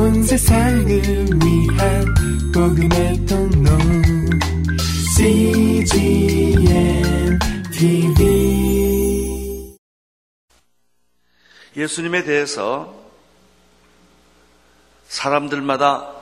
온 0.00 0.22
세상을 0.22 0.88
위한 0.88 2.14
복음의 2.54 3.26
통로 3.26 3.70
CGM 5.14 6.62
TV 7.70 9.76
예수님에 11.76 12.24
대해서 12.24 12.94
사람들마다 15.06 16.14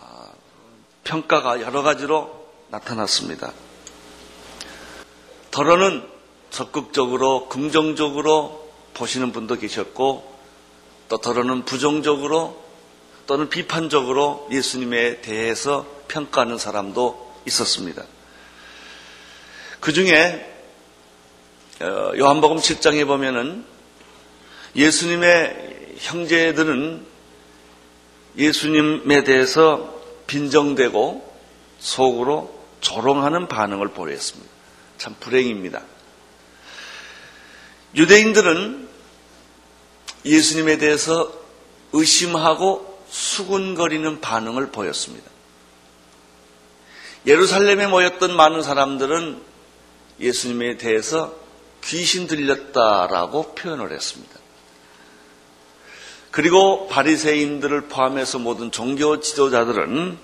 아, 0.00 0.28
평가가 1.04 1.60
여러 1.60 1.82
가지로 1.82 2.48
나타났습니다. 2.70 3.52
더러는 5.52 6.04
적극적으로 6.50 7.48
긍정적으로 7.48 8.68
보시는 8.94 9.30
분도 9.30 9.54
계셨고 9.54 10.35
또 11.08 11.18
더러는 11.18 11.64
부정적으로 11.64 12.64
또는 13.26 13.48
비판적으로 13.48 14.48
예수님에 14.52 15.20
대해서 15.20 15.86
평가하는 16.08 16.58
사람도 16.58 17.40
있었습니다. 17.46 18.04
그 19.80 19.92
중에 19.92 20.54
어, 21.80 22.12
요한복음 22.16 22.56
7장에 22.56 23.06
보면은 23.06 23.64
예수님의 24.74 25.96
형제들은 25.98 27.06
예수님에 28.38 29.24
대해서 29.24 29.94
빈정되고 30.26 31.36
속으로 31.78 32.54
조롱하는 32.80 33.48
반응을 33.48 33.88
보였습니다. 33.88 34.50
참 34.98 35.14
불행입니다. 35.20 35.82
유대인들은 37.94 38.88
예수님에 40.26 40.76
대해서 40.78 41.32
의심하고 41.92 43.04
수군거리는 43.08 44.20
반응을 44.20 44.70
보였습니다. 44.72 45.30
예루살렘에 47.26 47.86
모였던 47.86 48.36
많은 48.36 48.62
사람들은 48.62 49.40
예수님에 50.20 50.76
대해서 50.76 51.34
귀신 51.84 52.26
들렸다라고 52.26 53.54
표현을 53.54 53.92
했습니다. 53.92 54.34
그리고 56.30 56.88
바리새인들을 56.88 57.82
포함해서 57.88 58.38
모든 58.38 58.70
종교 58.70 59.20
지도자들은 59.20 60.18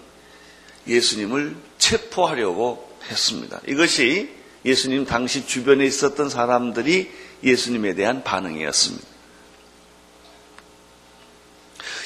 예수님을 0.86 1.56
체포하려고 1.78 2.90
했습니다. 3.08 3.60
이것이 3.66 4.30
예수님 4.64 5.06
당시 5.06 5.46
주변에 5.46 5.84
있었던 5.84 6.28
사람들이 6.28 7.10
예수님에 7.42 7.94
대한 7.94 8.22
반응이었습니다. 8.22 9.11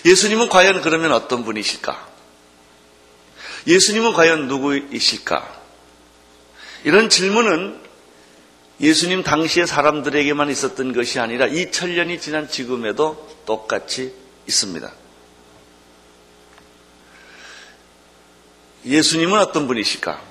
예수님은 0.07 0.49
과연 0.49 0.83
그러면 0.83 1.11
어떤 1.13 1.45
분이실까? 1.45 2.09
예수님은 3.67 4.13
과연 4.13 4.47
누구이실까? 4.47 5.57
이런 6.85 7.11
질문은 7.11 7.81
예수님 8.81 9.25
당시의 9.25 9.67
사람들에게만 9.67 10.51
있었던 10.51 10.93
것이 10.93 11.19
아니라 11.19 11.47
2000년이 11.47 12.21
지난 12.21 12.49
지금에도 12.49 13.29
똑같이 13.47 14.15
있습니다. 14.47 14.93
예수님은 18.85 19.39
어떤 19.41 19.67
분이실까? 19.67 20.23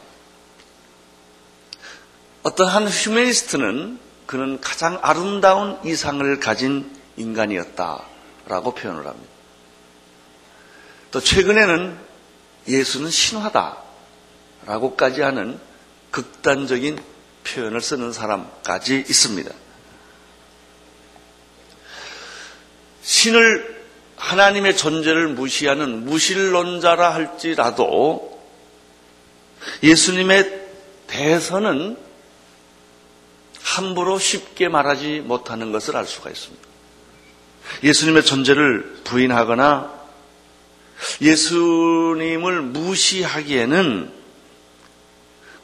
어떤 2.44 2.68
한 2.70 2.88
휴메니스트는 2.88 4.00
그는 4.26 4.62
가장 4.62 5.00
아름다운 5.02 5.78
이상을 5.84 6.40
가진 6.40 6.96
인간이었다라고 7.18 8.76
표현을 8.76 9.06
합니다. 9.06 9.34
또 11.16 11.22
최근에는 11.22 11.98
예수는 12.68 13.10
신화다라고까지 13.10 15.22
하는 15.22 15.58
극단적인 16.12 17.02
표현을 17.46 17.80
쓰는 17.80 18.12
사람까지 18.12 19.06
있습니다. 19.08 19.50
신을 23.02 23.86
하나님의 24.18 24.75
존재를 24.75 25.30
무시하는 25.30 26.04
무신론자라 26.04 27.14
할지라도 27.14 28.46
예수님에 29.84 30.68
대해서는 31.08 31.98
함부로 33.62 34.20
쉽게 34.20 34.68
말하지 34.68 35.22
못하는 35.22 35.72
것을 35.72 35.96
알 35.96 36.06
수가 36.06 36.30
있습니다. 36.30 36.68
예수님의 37.84 38.25
존재를 38.25 39.00
부인하거나 39.06 40.05
예수님을 41.22 42.61
무시하기에는 42.61 44.11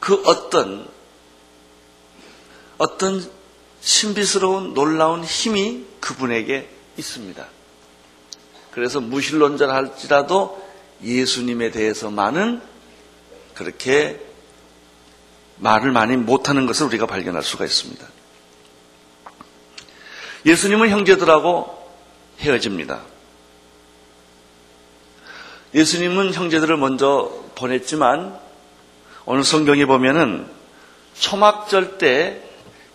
그 0.00 0.22
어떤 0.24 0.88
어떤 2.78 3.24
신비스러운 3.80 4.74
놀라운 4.74 5.24
힘이 5.24 5.84
그분에게 6.00 6.68
있습니다. 6.96 7.46
그래서 8.72 9.00
무신론자라 9.00 9.74
할지라도 9.74 10.60
예수님에 11.02 11.70
대해서만은 11.70 12.60
그렇게 13.54 14.20
말을 15.58 15.92
많이 15.92 16.16
못하는 16.16 16.66
것을 16.66 16.86
우리가 16.86 17.06
발견할 17.06 17.42
수가 17.42 17.64
있습니다. 17.64 18.04
예수님은 20.44 20.88
형제들하고 20.88 21.92
헤어집니다. 22.40 23.11
예수님은 25.74 26.34
형제들을 26.34 26.76
먼저 26.76 27.32
보냈지만 27.54 28.38
오늘 29.24 29.44
성경에 29.44 29.86
보면은 29.86 30.46
초막절 31.18 31.98
때 31.98 32.42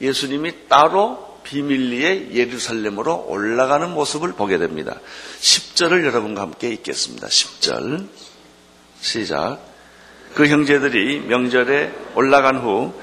예수님이 0.01 0.67
따로 0.67 1.39
비밀리에 1.43 2.33
예루살렘으로 2.33 3.25
올라가는 3.27 3.89
모습을 3.89 4.33
보게 4.33 4.57
됩니다. 4.57 4.99
10절을 5.39 6.05
여러분과 6.05 6.41
함께 6.41 6.69
읽겠습니다. 6.69 7.27
10절 7.27 8.07
시작 8.99 9.59
그 10.35 10.47
형제들이 10.47 11.21
명절에 11.21 11.93
올라간 12.15 12.57
후 12.57 12.93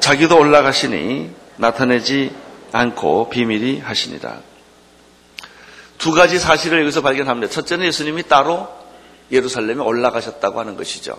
자기도 0.00 0.38
올라가시니 0.38 1.30
나타내지 1.56 2.32
않고 2.72 3.30
비밀이 3.30 3.78
하시니라. 3.80 4.42
두 5.96 6.12
가지 6.12 6.38
사실을 6.38 6.82
여기서 6.82 7.00
발견합니다. 7.00 7.52
첫째는 7.52 7.86
예수님이 7.86 8.24
따로 8.24 8.77
예루살렘에 9.30 9.80
올라가셨다고 9.80 10.60
하는 10.60 10.76
것이죠. 10.76 11.18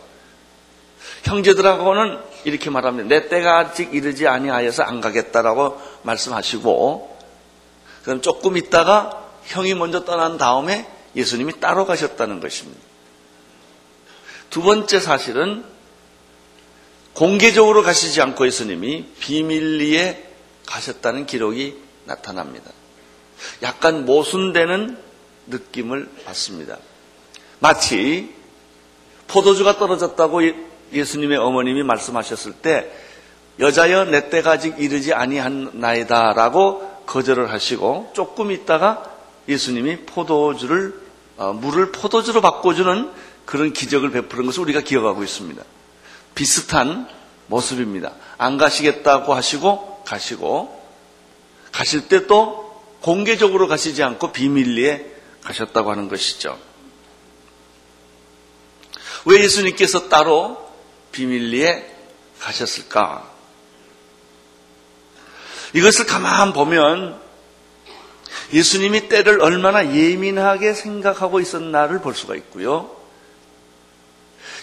형제들하고는 1.23 2.19
이렇게 2.45 2.69
말합니다. 2.69 3.07
내 3.07 3.27
때가 3.27 3.57
아직 3.57 3.93
이르지 3.93 4.27
아니하여서 4.27 4.83
안 4.83 5.01
가겠다라고 5.01 5.79
말씀하시고 6.03 7.17
그럼 8.03 8.21
조금 8.21 8.57
있다가 8.57 9.29
형이 9.45 9.73
먼저 9.73 10.05
떠난 10.05 10.37
다음에 10.37 10.87
예수님이 11.15 11.59
따로 11.59 11.85
가셨다는 11.85 12.39
것입니다. 12.39 12.79
두 14.49 14.61
번째 14.61 14.99
사실은 14.99 15.63
공개적으로 17.13 17.83
가시지 17.83 18.21
않고 18.21 18.47
예수님이 18.47 19.05
비밀리에 19.19 20.25
가셨다는 20.65 21.25
기록이 21.25 21.77
나타납니다. 22.05 22.71
약간 23.63 24.05
모순되는 24.05 24.97
느낌을 25.47 26.09
받습니다. 26.25 26.77
마치 27.59 28.33
포도주가 29.27 29.77
떨어졌다고 29.77 30.45
예, 30.45 30.55
예수님의 30.93 31.37
어머님이 31.37 31.83
말씀하셨을 31.83 32.53
때 32.53 32.91
여자여 33.59 34.05
내 34.05 34.29
때가 34.29 34.51
아직 34.51 34.75
이르지 34.79 35.13
아니한 35.13 35.71
나이다라고 35.73 37.03
거절을 37.05 37.51
하시고 37.51 38.11
조금 38.13 38.51
있다가 38.51 39.03
예수님이 39.47 40.05
포도주를 40.05 40.99
어, 41.37 41.53
물을 41.53 41.91
포도주로 41.91 42.41
바꿔주는 42.41 43.11
그런 43.45 43.73
기적을 43.73 44.11
베푸는 44.11 44.45
것을 44.45 44.61
우리가 44.61 44.81
기억하고 44.81 45.23
있습니다. 45.23 45.63
비슷한 46.35 47.07
모습입니다. 47.47 48.13
안 48.37 48.57
가시겠다고 48.57 49.33
하시고 49.33 50.03
가시고 50.05 50.79
가실 51.71 52.07
때 52.07 52.27
또 52.27 52.69
공개적으로 53.01 53.67
가시지 53.67 54.03
않고 54.03 54.31
비밀리에 54.31 55.05
가셨다고 55.43 55.91
하는 55.91 56.09
것이죠. 56.09 56.57
왜 59.25 59.43
예수님께서 59.43 60.09
따로 60.09 60.69
비밀리에 61.11 61.95
가셨을까? 62.39 63.29
이것을 65.73 66.05
가만 66.05 66.53
보면 66.53 67.19
예수님이 68.53 69.09
때를 69.09 69.41
얼마나 69.41 69.93
예민하게 69.93 70.73
생각하고 70.73 71.39
있었나를 71.39 72.01
볼 72.01 72.15
수가 72.15 72.35
있고요. 72.35 72.95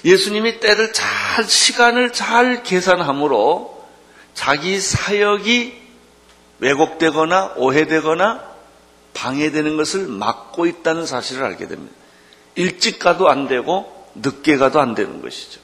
예수님이 0.04 0.60
때를 0.60 0.92
잘, 0.92 1.44
시간을 1.44 2.12
잘 2.12 2.62
계산함으로 2.62 3.84
자기 4.34 4.80
사역이 4.80 5.86
왜곡되거나 6.58 7.54
오해되거나 7.56 8.44
방해되는 9.14 9.76
것을 9.76 10.06
막고 10.06 10.66
있다는 10.66 11.06
사실을 11.06 11.44
알게 11.44 11.68
됩니다. 11.68 11.94
일찍 12.54 12.98
가도 12.98 13.28
안 13.28 13.48
되고 13.48 13.95
늦게 14.22 14.56
가도 14.56 14.80
안 14.80 14.94
되는 14.94 15.20
것이죠. 15.22 15.60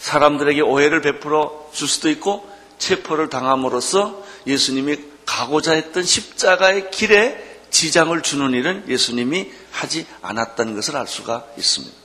사람들에게 0.00 0.60
오해를 0.62 1.00
베풀어 1.00 1.70
줄 1.72 1.88
수도 1.88 2.10
있고 2.10 2.48
체포를 2.78 3.28
당함으로써 3.28 4.24
예수님이 4.46 4.98
가고자 5.24 5.72
했던 5.72 6.02
십자가의 6.02 6.90
길에 6.90 7.60
지장을 7.70 8.20
주는 8.22 8.50
일은 8.52 8.84
예수님이 8.88 9.50
하지 9.70 10.06
않았다는 10.20 10.74
것을 10.74 10.96
알 10.96 11.06
수가 11.06 11.46
있습니다. 11.56 12.02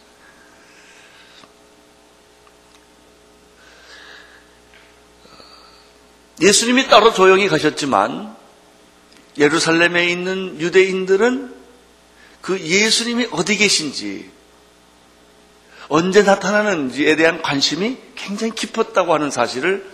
예수님이 6.39 6.87
따로 6.87 7.11
조용히 7.13 7.49
가셨지만 7.49 8.35
예루살렘에 9.37 10.07
있는 10.07 10.59
유대인들은 10.61 11.55
그 12.41 12.59
예수님이 12.59 13.27
어디 13.31 13.57
계신지 13.57 14.36
언제 15.89 16.23
나타나는지에 16.23 17.15
대한 17.15 17.41
관심이 17.41 17.97
굉장히 18.15 18.53
깊었다고 18.53 19.13
하는 19.13 19.31
사실을 19.31 19.85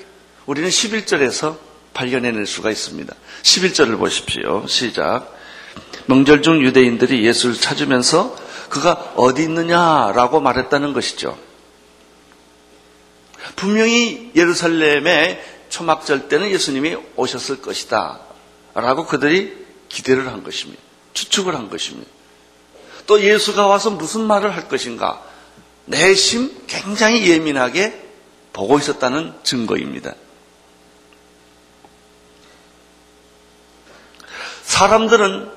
우리는 0.46 0.68
11절에서 0.70 1.58
발견해낼 1.94 2.46
수가 2.46 2.72
있습니다. 2.72 3.14
11절을 3.44 3.98
보십시오. 3.98 4.66
시작. 4.68 5.32
명절 6.08 6.42
중 6.42 6.62
유대인들이 6.64 7.26
예수를 7.26 7.56
찾으면서 7.56 8.36
그가 8.70 9.14
어디 9.16 9.44
있느냐라고 9.44 10.42
말했다는 10.42 10.94
것이죠. 10.94 11.38
분명히 13.56 14.32
예루살렘에 14.36 15.44
초막절 15.70 16.28
때는 16.28 16.50
예수님이 16.50 16.98
오셨을 17.16 17.62
것이다. 17.62 18.20
라고 18.74 19.06
그들이 19.06 19.56
기대를 19.90 20.28
한 20.28 20.44
것입니다. 20.44 20.82
추측을 21.14 21.54
한 21.56 21.70
것입니다. 21.70 22.10
또 23.06 23.22
예수가 23.22 23.68
와서 23.68 23.92
무슨 23.92 24.22
말을 24.22 24.56
할 24.56 24.68
것인가? 24.68 25.22
내심 25.86 26.52
굉장히 26.68 27.30
예민하게 27.30 28.02
보고 28.54 28.78
있었다는 28.78 29.34
증거입니다. 29.44 30.14
사람들은 34.64 35.50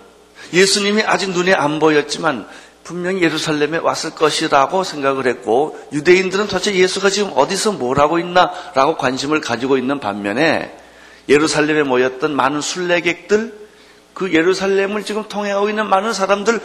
예수님이 0.52 1.02
아직 1.02 1.30
눈에 1.30 1.52
안 1.52 1.78
보였지만 1.78 2.48
분명히 2.84 3.22
예루살렘에 3.22 3.78
왔을 3.78 4.10
것이라고 4.10 4.84
생각을 4.84 5.26
했고 5.26 5.78
유대인들은 5.92 6.46
도대체 6.46 6.74
예수가 6.74 7.10
지금 7.10 7.32
어디서 7.34 7.72
뭘 7.72 7.98
하고 7.98 8.18
있나라고 8.18 8.96
관심을 8.96 9.40
가지고 9.40 9.76
있는 9.76 9.98
반면에 9.98 10.76
예루살렘에 11.28 11.82
모였던 11.82 12.34
많은 12.34 12.60
순례객들 12.60 13.65
그 14.16 14.32
예루살렘을 14.32 15.04
지금 15.04 15.28
통해오고 15.28 15.68
있는 15.68 15.90
많은 15.90 16.14
사람들 16.14 16.58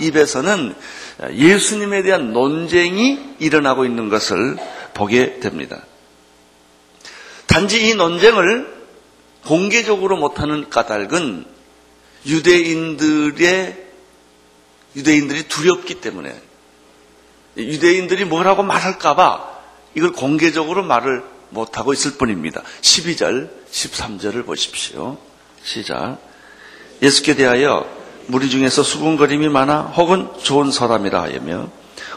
입에서는 0.00 0.74
예수님에 1.32 2.02
대한 2.02 2.34
논쟁이 2.34 3.36
일어나고 3.38 3.86
있는 3.86 4.10
것을 4.10 4.58
보게 4.92 5.40
됩니다. 5.40 5.82
단지 7.46 7.88
이 7.88 7.94
논쟁을 7.94 8.70
공개적으로 9.46 10.18
못하는 10.18 10.68
까닭은 10.68 11.46
유대인들의 12.26 13.86
유대인들이 14.94 15.48
두렵기 15.48 16.02
때문에 16.02 16.38
유대인들이 17.56 18.26
뭐라고 18.26 18.62
말할까봐 18.62 19.60
이걸 19.94 20.12
공개적으로 20.12 20.82
말을 20.82 21.24
못하고 21.48 21.94
있을 21.94 22.18
뿐입니다. 22.18 22.62
12절, 22.82 23.48
13절을 23.70 24.44
보십시오. 24.44 25.16
시작. 25.62 26.31
예수께 27.02 27.34
대하여 27.34 27.84
무리 28.26 28.48
중에서 28.48 28.82
수군거림이 28.82 29.48
많아 29.48 29.80
혹은 29.80 30.28
좋은 30.42 30.70
사람이라 30.70 31.24
하며 31.24 31.68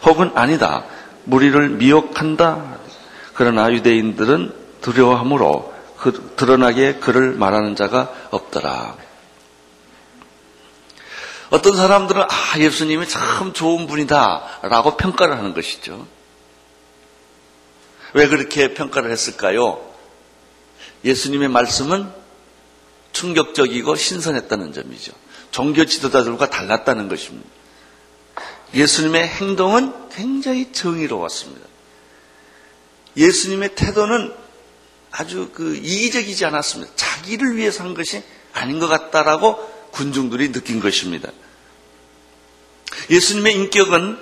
혹은 0.03 0.31
아니다. 0.35 0.85
무리를 1.23 1.69
미혹한다. 1.69 2.77
그러나 3.33 3.71
유대인들은 3.71 4.53
두려워하므로 4.81 5.73
그, 5.97 6.33
드러나게 6.35 6.95
그를 6.95 7.33
말하는 7.33 7.75
자가 7.75 8.13
없더라. 8.29 8.95
어떤 11.49 11.75
사람들은 11.75 12.21
아 12.21 12.59
예수님이 12.59 13.07
참 13.07 13.53
좋은 13.53 13.87
분이다라고 13.87 14.97
평가를 14.97 15.37
하는 15.37 15.53
것이죠. 15.53 16.05
왜 18.13 18.27
그렇게 18.27 18.73
평가를 18.73 19.11
했을까요? 19.11 19.79
예수님의 21.03 21.49
말씀은 21.49 22.25
충격적이고 23.15 23.95
신선했다는 23.95 24.73
점이죠. 24.73 25.13
종교 25.50 25.85
지도자들과 25.85 26.50
달랐다는 26.50 27.07
것입니다. 27.07 27.47
예수님의 28.73 29.27
행동은 29.27 30.09
굉장히 30.09 30.73
정의로웠습니다. 30.73 31.65
예수님의 33.15 33.75
태도는 33.75 34.33
아주 35.12 35.50
그 35.53 35.77
이기적이지 35.77 36.44
않았습니다. 36.44 36.91
자기를 36.97 37.56
위해서 37.56 37.85
한 37.85 37.94
것이 37.94 38.21
아닌 38.51 38.79
것 38.79 38.88
같다라고 38.88 39.56
군중들이 39.91 40.51
느낀 40.51 40.81
것입니다. 40.81 41.31
예수님의 43.09 43.53
인격은 43.53 44.19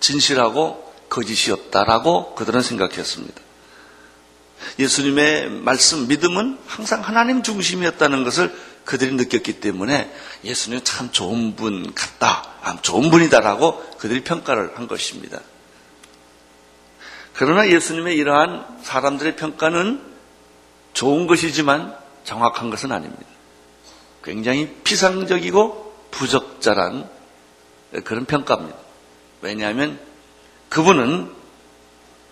진실하고 0.00 0.92
거짓이 1.08 1.52
없다라고 1.52 2.34
그들은 2.34 2.62
생각했습니다. 2.62 3.47
예수님의 4.78 5.50
말씀, 5.50 6.08
믿음은 6.08 6.58
항상 6.66 7.00
하나님 7.00 7.42
중심이었다는 7.42 8.24
것을 8.24 8.54
그들이 8.84 9.12
느꼈기 9.14 9.60
때문에 9.60 10.10
예수님 10.44 10.80
참 10.82 11.10
좋은 11.12 11.56
분 11.56 11.94
같다, 11.94 12.48
아, 12.62 12.80
좋은 12.80 13.10
분이다라고 13.10 13.90
그들이 13.98 14.24
평가를 14.24 14.78
한 14.78 14.88
것입니다. 14.88 15.40
그러나 17.34 17.68
예수님의 17.68 18.16
이러한 18.16 18.80
사람들의 18.82 19.36
평가는 19.36 20.00
좋은 20.92 21.26
것이지만 21.26 21.94
정확한 22.24 22.70
것은 22.70 22.90
아닙니다. 22.90 23.26
굉장히 24.24 24.74
피상적이고 24.84 26.08
부적절한 26.10 27.08
그런 28.04 28.24
평가입니다. 28.24 28.76
왜냐하면 29.40 30.00
그분은 30.68 31.30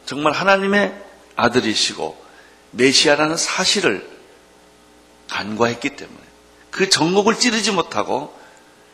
정말 0.07 0.33
하나님의 0.33 1.06
아들이시고 1.37 2.25
메시아라는 2.73 3.37
사실을 3.37 4.09
간과했기 5.29 5.91
때문에 5.91 6.21
그 6.71 6.89
정곡을 6.89 7.39
찌르지 7.39 7.73
못하고 7.73 8.37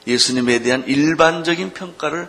예수님에 0.06 0.60
대한 0.60 0.84
일반적인 0.86 1.72
평가를 1.72 2.28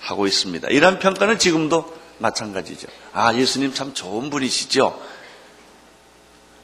하고 0.00 0.26
있습니다. 0.26 0.68
이러한 0.68 0.98
평가는 0.98 1.38
지금도 1.38 1.98
마찬가지죠. 2.18 2.88
아, 3.12 3.34
예수님 3.34 3.74
참 3.74 3.94
좋은 3.94 4.30
분이시죠? 4.30 5.02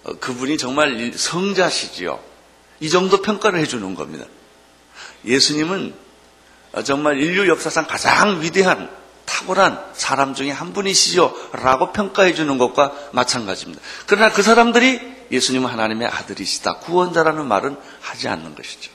어, 0.04 0.12
그분이 0.20 0.58
정말 0.58 1.12
성자시지요. 1.14 2.20
이 2.80 2.90
정도 2.90 3.22
평가를 3.22 3.58
해주는 3.60 3.94
겁니다. 3.94 4.26
예수님은 5.24 5.94
정말 6.84 7.18
인류 7.18 7.48
역사상 7.48 7.86
가장 7.86 8.42
위대한 8.42 8.90
탁월한 9.36 9.92
사람 9.92 10.34
중에 10.34 10.50
한 10.50 10.72
분이시죠. 10.72 11.50
라고 11.52 11.92
평가해 11.92 12.32
주는 12.34 12.56
것과 12.56 12.92
마찬가지입니다. 13.12 13.82
그러나 14.06 14.32
그 14.32 14.42
사람들이 14.42 15.00
예수님은 15.30 15.68
하나님의 15.68 16.08
아들이시다. 16.08 16.76
구원자라는 16.78 17.46
말은 17.46 17.76
하지 18.00 18.28
않는 18.28 18.54
것이죠. 18.54 18.90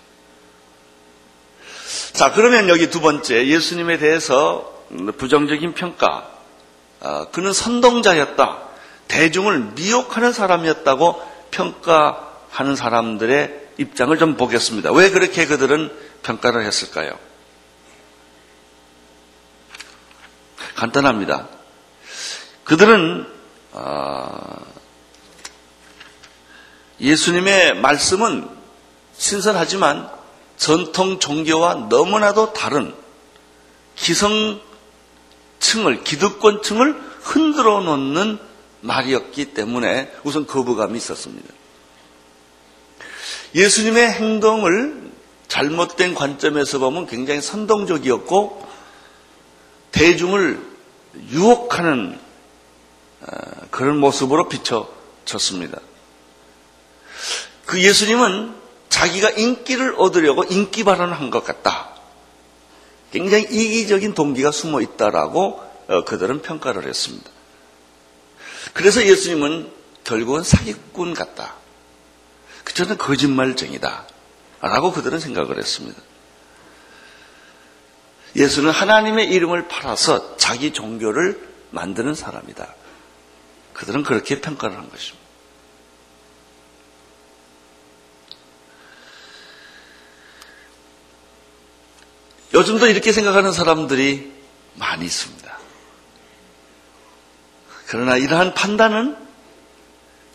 자, 2.13 2.31
그러면 2.31 2.69
여기 2.69 2.89
두 2.89 3.01
번째, 3.01 3.47
예수님에 3.47 3.97
대해서 3.97 4.83
부정적인 5.17 5.73
평가. 5.73 6.29
어, 7.01 7.25
그는 7.31 7.53
선동자였다. 7.53 8.57
대중을 9.07 9.71
미혹하는 9.75 10.33
사람이었다고 10.33 11.21
평가하는 11.51 12.75
사람들의 12.75 13.69
입장을 13.77 14.17
좀 14.17 14.37
보겠습니다. 14.37 14.91
왜 14.91 15.09
그렇게 15.09 15.45
그들은 15.45 15.91
평가를 16.23 16.65
했을까요? 16.65 17.30
간단합니다. 20.75 21.47
그들은 22.63 23.27
어, 23.71 24.65
예수님의 26.99 27.75
말씀은 27.75 28.47
신선하지만 29.17 30.09
전통 30.57 31.19
종교와 31.19 31.87
너무나도 31.89 32.53
다른 32.53 32.93
기성층을 33.95 34.61
기득권층을 36.03 37.11
흔들어 37.21 37.81
놓는 37.81 38.39
말이었기 38.81 39.53
때문에 39.53 40.11
우선 40.23 40.45
거부감이 40.45 40.97
있었습니다. 40.97 41.53
예수님의 43.53 44.11
행동을 44.11 45.11
잘못된 45.47 46.15
관점에서 46.15 46.79
보면 46.79 47.07
굉장히 47.07 47.41
선동적이었고 47.41 48.70
대중을 49.91 50.61
유혹하는 51.29 52.19
어, 53.21 53.25
그런 53.69 53.97
모습으로 53.97 54.49
비춰졌습니다. 54.49 55.79
그 57.65 57.81
예수님은 57.81 58.55
자기가 58.89 59.29
인기를 59.31 59.95
얻으려고 59.97 60.43
인기 60.43 60.83
발언을 60.83 61.13
한것 61.19 61.43
같다. 61.43 61.89
굉장히 63.11 63.43
이기적인 63.43 64.13
동기가 64.13 64.51
숨어 64.51 64.81
있다라고 64.81 65.61
어, 65.87 66.05
그들은 66.05 66.41
평가를 66.41 66.87
했습니다. 66.87 67.29
그래서 68.73 69.05
예수님은 69.05 69.71
결국은 70.03 70.43
사기꾼 70.43 71.13
같다. 71.13 71.55
저는 72.73 72.97
거짓말쟁이다. 72.97 74.07
라고 74.61 74.91
그들은 74.91 75.19
생각을 75.19 75.57
했습니다. 75.57 76.01
예수는 78.35 78.71
하나님의 78.71 79.29
이름을 79.29 79.67
팔아서 79.67 80.37
자기 80.37 80.71
종교를 80.73 81.49
만드는 81.71 82.15
사람이다. 82.15 82.75
그들은 83.73 84.03
그렇게 84.03 84.39
평가를 84.41 84.77
한 84.77 84.89
것입니다. 84.89 85.21
요즘도 92.53 92.87
이렇게 92.87 93.11
생각하는 93.11 93.51
사람들이 93.51 94.31
많이 94.75 95.05
있습니다. 95.05 95.57
그러나 97.87 98.17
이러한 98.17 98.53
판단은 98.53 99.17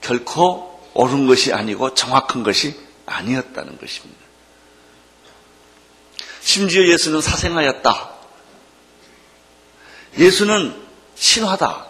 결코 0.00 0.80
옳은 0.94 1.26
것이 1.26 1.52
아니고 1.52 1.94
정확한 1.94 2.42
것이 2.42 2.78
아니었다는 3.06 3.78
것입니다. 3.78 4.25
심지어 6.56 6.86
예수는 6.86 7.20
사생하였다. 7.20 8.10
예수는 10.16 10.74
신화다. 11.14 11.86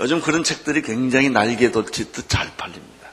요즘 0.00 0.20
그런 0.20 0.44
책들이 0.44 0.82
굉장히 0.82 1.30
날개 1.30 1.70
돋짓듯 1.70 2.28
잘 2.28 2.54
팔립니다. 2.58 3.08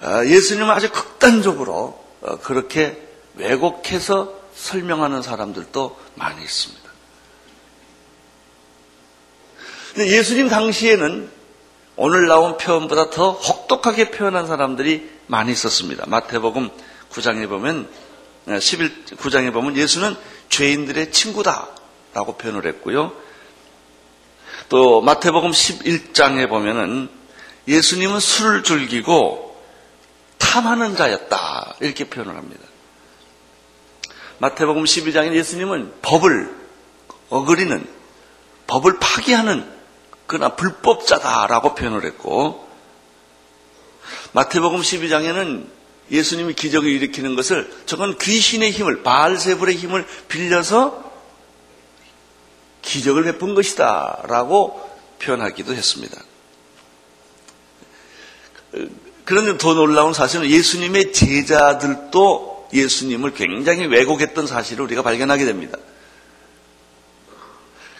아, 0.00 0.24
예수님은 0.24 0.70
아주 0.70 0.90
극단적으로 0.90 2.02
어, 2.22 2.38
그렇게 2.38 2.98
왜곡해서 3.34 4.32
설명하는 4.54 5.20
사람들도 5.20 6.00
많이 6.14 6.42
있습니다. 6.42 6.90
예수님 9.98 10.48
당시에는 10.48 11.30
오늘 11.96 12.26
나온 12.26 12.56
표현보다 12.56 13.10
더 13.10 13.32
혹독하게 13.32 14.12
표현한 14.12 14.46
사람들이 14.46 15.10
많이 15.26 15.52
있었습니다. 15.52 16.04
마태복음 16.06 16.70
9장에 17.16 17.48
보면 17.48 17.88
11 18.60 19.04
9장에 19.16 19.52
보면 19.52 19.76
예수는 19.76 20.16
죄인들의 20.50 21.12
친구다라고 21.12 22.36
표현을 22.38 22.66
했고요. 22.66 23.12
또 24.68 25.00
마태복음 25.00 25.50
11장에 25.50 26.48
보면은 26.48 27.08
예수님은 27.66 28.20
술을 28.20 28.62
즐기고 28.62 29.56
탐하는 30.38 30.96
자였다 30.96 31.76
이렇게 31.80 32.08
표현을 32.08 32.36
합니다. 32.36 32.62
마태복음 34.38 34.84
12장에 34.84 35.34
예수님은 35.34 35.94
법을 36.02 36.54
어그리는 37.30 37.86
법을 38.66 38.98
파기하는 38.98 39.76
그러나 40.26 40.54
불법자다라고 40.56 41.74
표현을 41.74 42.04
했고 42.04 42.68
마태복음 44.32 44.80
12장에는 44.80 45.75
예수님이 46.10 46.54
기적을 46.54 46.88
일으키는 46.88 47.34
것을 47.34 47.70
저건 47.86 48.16
귀신의 48.18 48.70
힘을 48.70 49.02
바알세불의 49.02 49.76
힘을 49.76 50.06
빌려서 50.28 51.04
기적을 52.82 53.24
베푼 53.24 53.54
것이다라고 53.54 54.88
표현하기도 55.20 55.74
했습니다. 55.74 56.22
그런데 59.24 59.58
더 59.58 59.74
놀라운 59.74 60.12
사실은 60.12 60.48
예수님의 60.48 61.12
제자들도 61.12 62.68
예수님을 62.72 63.34
굉장히 63.34 63.86
왜곡했던 63.86 64.46
사실을 64.46 64.84
우리가 64.84 65.02
발견하게 65.02 65.44
됩니다. 65.44 65.78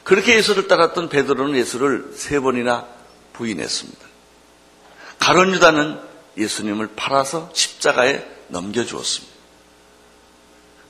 그렇게 0.04 0.36
예수를 0.36 0.68
따랐던 0.68 1.08
베드로는 1.08 1.56
예수를 1.56 2.12
세 2.14 2.38
번이나 2.38 2.86
부인했습니다. 3.32 4.06
가론 5.18 5.52
유다는 5.52 5.98
예수님을 6.36 6.90
팔아서 6.96 7.50
십자가에 7.54 8.24
넘겨주었습니다. 8.48 9.34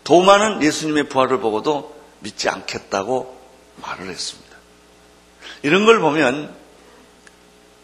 도마는 0.04 0.62
예수님의 0.62 1.08
부활을 1.08 1.40
보고도 1.40 1.96
믿지 2.20 2.48
않겠다고 2.48 3.36
말을 3.76 4.08
했습니다. 4.08 4.56
이런 5.62 5.84
걸 5.84 6.00
보면 6.00 6.54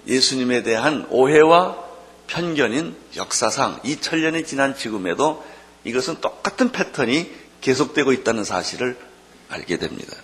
예수님에 0.07 0.63
대한 0.63 1.07
오해와 1.11 1.83
편견인 2.27 2.97
역사상 3.17 3.81
2000년이 3.83 4.47
지난 4.47 4.77
지금에도 4.77 5.45
이것은 5.85 6.21
똑같은 6.21 6.73
패턴이 6.73 7.31
계속되고 7.61 8.13
있다는 8.13 8.45
사실을 8.45 8.97
알게 9.49 9.77
됩니다. 9.79 10.17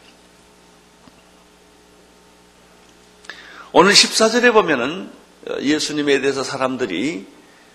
오늘 3.73 3.92
14절에 3.92 4.52
보면은 4.52 5.11
예수님에 5.61 6.21
대해서 6.21 6.43
사람들이 6.43 7.26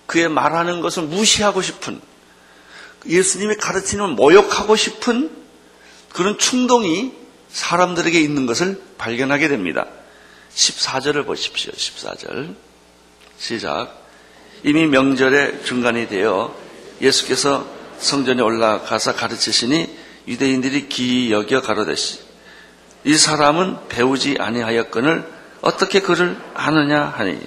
그의 0.06 0.30
말하는 0.30 0.82
것을 0.82 1.04
무시하고 1.04 1.62
싶은 1.62 2.02
예수님의 3.06 3.58
가르치는 3.58 4.12
모욕하고 4.12 4.76
싶은 4.76 5.32
그런 6.14 6.38
충동이 6.38 7.14
사람들에게 7.50 8.20
있는 8.20 8.46
것을 8.46 8.82
발견하게 8.98 9.48
됩니다. 9.48 9.88
14절을 10.56 11.26
보십시오. 11.26 11.72
14절. 11.72 12.56
시작. 13.38 14.04
이미 14.64 14.86
명절의 14.88 15.66
중간이 15.66 16.08
되어 16.08 16.56
예수께서 17.02 17.68
성전에 17.98 18.42
올라가서 18.42 19.16
가르치시니 19.16 19.98
유대인들이 20.28 20.88
기이 20.88 21.32
여겨 21.32 21.62
가로되시. 21.62 22.20
이 23.06 23.18
사람은 23.18 23.90
배우지 23.90 24.38
아니하였거늘 24.40 25.28
어떻게 25.62 26.02
그를 26.02 26.38
아느냐 26.54 27.04
하니 27.04 27.40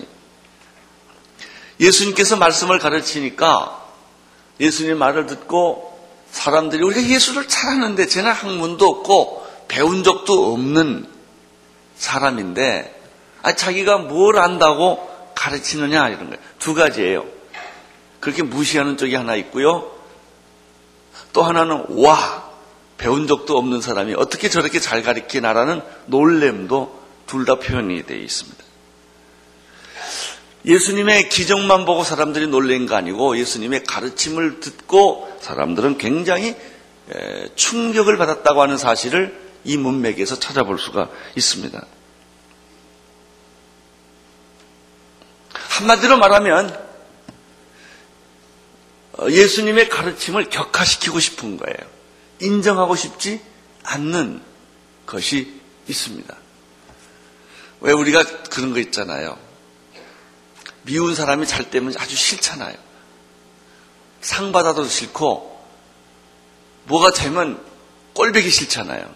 예수님께서 1.81 2.37
말씀을 2.37 2.79
가르치니까 2.79 3.85
예수님 4.61 4.99
말을 4.99 5.27
듣고 5.27 5.97
사람들이 6.31 6.83
우리가 6.83 7.03
예수를 7.03 7.49
잘 7.49 7.71
아는데 7.71 8.07
쟤는 8.07 8.33
학문도 8.33 8.87
없고 8.87 9.47
배운 9.69 10.05
적도 10.05 10.53
없는 10.53 11.07
사람인데 11.97 12.95
아, 13.43 13.55
자기가 13.55 13.99
뭘 13.99 14.39
안다고 14.39 15.09
가르치느냐 15.35 16.09
이런 16.09 16.31
거예요. 16.31 16.43
두 16.59 16.75
가지예요. 16.75 17.25
그렇게 18.21 18.43
무시하는 18.43 18.97
쪽이 18.97 19.15
하나 19.15 19.37
있고요. 19.37 19.91
또 21.33 21.43
하나는 21.43 21.85
와 21.91 22.51
배운 22.99 23.27
적도 23.27 23.57
없는 23.59 23.81
사람이 23.81 24.15
어떻게 24.17 24.49
저렇게 24.49 24.81
잘 24.81 25.03
가르치나라는 25.03 25.83
놀램도 26.07 27.05
둘 27.27 27.45
다 27.45 27.57
표현이 27.57 28.07
되어 28.07 28.19
있습니다. 28.19 28.66
예수님의 30.67 31.29
기적만 31.29 31.85
보고 31.85 32.03
사람들이 32.03 32.49
놀란 32.49 32.87
거 32.87 32.97
아니고 32.97 33.39
예수님의 33.39 33.85
가르침을 33.85 34.61
듣고 34.61 35.33
사람들은 35.41 35.99
굉장히 35.99 36.57
충격을 37.55 38.17
받았다고 38.17 38.63
하는 38.63 38.77
사실을 38.77 39.47
이 39.65 39.77
문맥에서 39.77 40.39
찾아볼 40.39 40.79
수가 40.79 41.09
있습니다. 41.37 41.87
한마디로 45.53 46.17
말하면 46.19 46.87
어, 49.19 49.31
예수님의 49.31 49.89
가르침을 49.89 50.51
격화시키고 50.51 51.21
싶은 51.21 51.57
거예요. 51.57 51.77
인정하고 52.41 52.97
싶지 52.97 53.41
않는 53.83 54.43
것이 55.07 55.61
있습니다. 55.89 56.37
왜 57.81 57.93
우리가 57.93 58.25
그런 58.51 58.73
거 58.73 58.81
있잖아요. 58.81 59.46
미운 60.87 61.15
사람이 61.15 61.47
잘 61.47 61.69
되면 61.71 61.93
아주 61.99 62.17
싫잖아요. 62.17 62.75
상 64.21 64.53
받아도 64.53 64.85
싫고, 64.87 65.65
뭐가 66.85 67.11
되면 67.11 67.61
꼴배기 68.15 68.49
싫잖아요. 68.49 69.15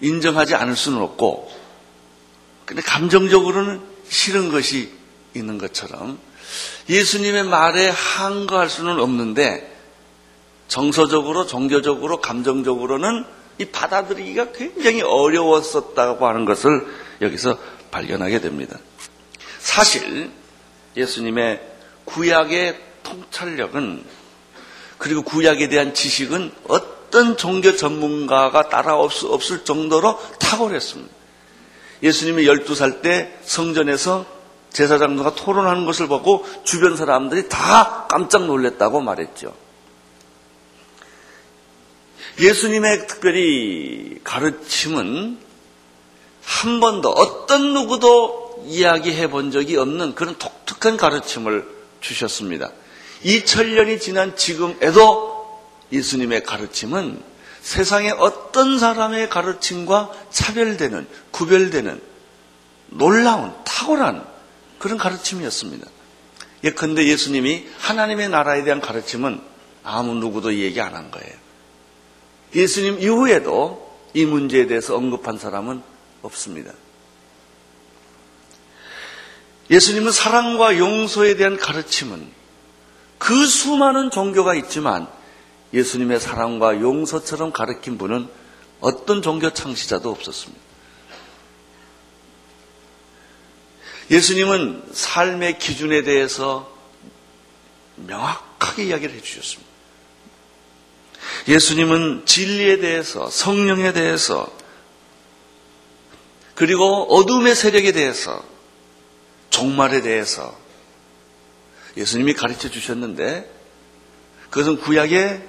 인정하지 0.00 0.54
않을 0.54 0.76
수는 0.76 1.00
없고, 1.00 1.50
근데 2.64 2.82
감정적으로는 2.82 3.80
싫은 4.08 4.50
것이 4.50 4.92
있는 5.34 5.58
것처럼 5.58 6.18
예수님의 6.88 7.44
말에 7.44 7.88
한거할 7.88 8.68
수는 8.68 8.98
없는데 9.00 9.76
정서적으로, 10.68 11.46
종교적으로, 11.46 12.20
감정적으로는 12.20 13.24
이 13.58 13.64
받아들이기가 13.66 14.52
굉장히 14.52 15.02
어려웠었다고 15.02 16.26
하는 16.26 16.44
것을 16.44 16.86
여기서 17.20 17.58
발견하게 17.90 18.40
됩니다. 18.40 18.78
사실 19.58 20.30
예수님의 20.96 21.60
구약의 22.04 22.80
통찰력은 23.02 24.04
그리고 24.98 25.22
구약에 25.22 25.68
대한 25.68 25.94
지식은 25.94 26.52
어떤 26.68 27.36
종교 27.36 27.74
전문가가 27.74 28.68
따라올 28.68 29.10
수 29.10 29.32
없을 29.32 29.64
정도로 29.64 30.18
탁월했습니다. 30.38 31.14
예수님이 32.02 32.44
12살 32.44 33.02
때 33.02 33.38
성전에서 33.42 34.26
제사장과 34.70 35.34
토론하는 35.34 35.84
것을 35.84 36.06
보고 36.06 36.46
주변 36.64 36.96
사람들이 36.96 37.48
다 37.48 38.06
깜짝 38.08 38.46
놀랐다고 38.46 39.00
말했죠. 39.00 39.54
예수님의 42.38 43.06
특별히 43.06 44.20
가르침은 44.22 45.38
한 46.42 46.80
번도 46.80 47.10
어떤 47.10 47.74
누구도 47.74 48.39
이야기해 48.66 49.30
본 49.30 49.50
적이 49.50 49.76
없는 49.76 50.14
그런 50.14 50.38
독특한 50.38 50.96
가르침을 50.96 51.66
주셨습니다. 52.00 52.70
2000년이 53.24 54.00
지난 54.00 54.36
지금에도 54.36 55.60
예수님의 55.92 56.42
가르침은 56.44 57.22
세상의 57.60 58.12
어떤 58.12 58.78
사람의 58.78 59.28
가르침과 59.28 60.12
차별되는, 60.30 61.06
구별되는 61.30 62.00
놀라운, 62.88 63.52
탁월한 63.64 64.26
그런 64.78 64.96
가르침이었습니다. 64.98 65.86
예컨대 66.64 67.06
예수님이 67.06 67.66
하나님의 67.78 68.28
나라에 68.30 68.64
대한 68.64 68.80
가르침은 68.80 69.40
아무 69.82 70.14
누구도 70.14 70.54
얘기 70.54 70.80
안 70.80 70.94
한 70.94 71.10
거예요. 71.10 71.32
예수님 72.54 73.00
이후에도 73.00 73.90
이 74.14 74.24
문제에 74.24 74.66
대해서 74.66 74.96
언급한 74.96 75.38
사람은 75.38 75.82
없습니다. 76.22 76.72
예수님은 79.70 80.10
사랑과 80.10 80.78
용서에 80.78 81.36
대한 81.36 81.56
가르침은 81.56 82.30
그 83.18 83.46
수많은 83.46 84.10
종교가 84.10 84.54
있지만 84.56 85.08
예수님의 85.72 86.18
사랑과 86.18 86.80
용서처럼 86.80 87.52
가르친 87.52 87.96
분은 87.96 88.28
어떤 88.80 89.22
종교 89.22 89.52
창시자도 89.52 90.10
없었습니다. 90.10 90.60
예수님은 94.10 94.82
삶의 94.92 95.58
기준에 95.60 96.02
대해서 96.02 96.76
명확하게 97.94 98.86
이야기를 98.86 99.14
해주셨습니다. 99.14 99.70
예수님은 101.46 102.22
진리에 102.26 102.78
대해서, 102.78 103.30
성령에 103.30 103.92
대해서, 103.92 104.52
그리고 106.54 107.04
어둠의 107.14 107.54
세력에 107.54 107.92
대해서, 107.92 108.49
종말에 109.60 110.00
대해서 110.00 110.56
예수님이 111.96 112.34
가르쳐 112.34 112.70
주셨는데, 112.70 113.50
그것은 114.48 114.78
구약의 114.78 115.46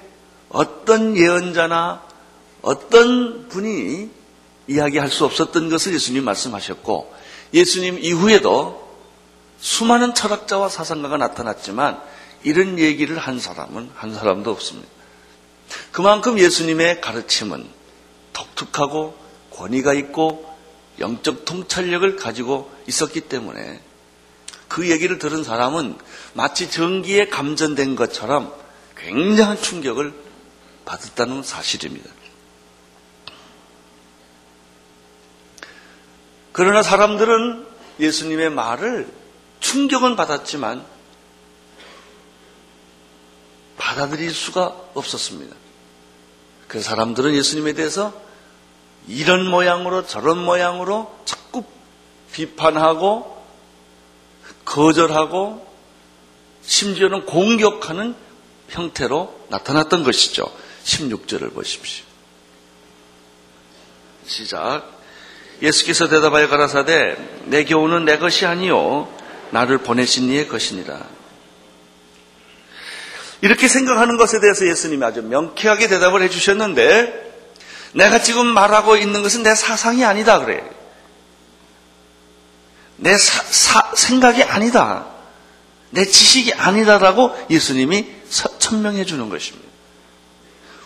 어떤 0.50 1.16
예언자나 1.16 2.02
어떤 2.60 3.48
분이 3.48 4.10
이야기할 4.68 5.10
수 5.10 5.24
없었던 5.24 5.70
것을 5.70 5.94
예수님 5.94 6.24
말씀하셨고, 6.24 7.12
예수님 7.54 7.98
이후에도 8.00 8.82
수많은 9.60 10.14
철학자와 10.14 10.68
사상가가 10.68 11.16
나타났지만 11.16 12.00
이런 12.42 12.78
얘기를 12.78 13.16
한 13.18 13.38
사람은 13.38 13.90
한 13.94 14.14
사람도 14.14 14.50
없습니다. 14.50 14.88
그만큼 15.90 16.38
예수님의 16.38 17.00
가르침은 17.00 17.66
독특하고 18.32 19.16
권위가 19.50 19.94
있고 19.94 20.52
영적 20.98 21.44
통찰력을 21.44 22.16
가지고 22.16 22.70
있었기 22.86 23.22
때문에 23.22 23.80
그 24.72 24.88
얘기를 24.88 25.18
들은 25.18 25.44
사람은 25.44 25.98
마치 26.32 26.70
전기에 26.70 27.28
감전된 27.28 27.94
것처럼 27.94 28.54
굉장한 28.96 29.60
충격을 29.60 30.14
받았다는 30.86 31.42
사실입니다. 31.42 32.10
그러나 36.52 36.82
사람들은 36.82 37.66
예수님의 38.00 38.48
말을 38.48 39.12
충격은 39.60 40.16
받았지만 40.16 40.82
받아들일 43.76 44.30
수가 44.32 44.74
없었습니다. 44.94 45.54
그 46.66 46.80
사람들은 46.80 47.34
예수님에 47.34 47.74
대해서 47.74 48.14
이런 49.06 49.50
모양으로 49.50 50.06
저런 50.06 50.42
모양으로 50.42 51.14
자꾸 51.26 51.62
비판하고 52.32 53.31
거절하고 54.64 55.66
심지어는 56.62 57.26
공격하는 57.26 58.14
형태로 58.68 59.46
나타났던 59.48 60.04
것이죠. 60.04 60.44
16절을 60.84 61.54
보십시오. 61.54 62.04
시작. 64.26 64.84
예수께서 65.60 66.08
대답하여 66.08 66.48
가라사대 66.48 67.16
내 67.46 67.64
교훈은 67.64 68.04
내 68.04 68.18
것이 68.18 68.46
아니요 68.46 69.12
나를 69.50 69.78
보내신 69.78 70.28
이의 70.30 70.48
것이니라. 70.48 71.00
이렇게 73.42 73.68
생각하는 73.68 74.16
것에 74.16 74.40
대해서 74.40 74.66
예수님이 74.66 75.04
아주 75.04 75.22
명쾌하게 75.22 75.88
대답을 75.88 76.22
해주셨는데 76.22 77.32
내가 77.94 78.20
지금 78.20 78.46
말하고 78.46 78.96
있는 78.96 79.22
것은 79.22 79.42
내 79.42 79.54
사상이 79.54 80.04
아니다 80.04 80.38
그래. 80.44 80.62
내 83.02 83.18
사, 83.18 83.42
사, 83.42 83.90
생각이 83.96 84.44
아니다. 84.44 85.06
내 85.90 86.06
지식이 86.06 86.54
아니다라고 86.54 87.36
예수님이 87.50 88.06
천명해 88.58 89.04
주는 89.04 89.28
것입니다. 89.28 89.68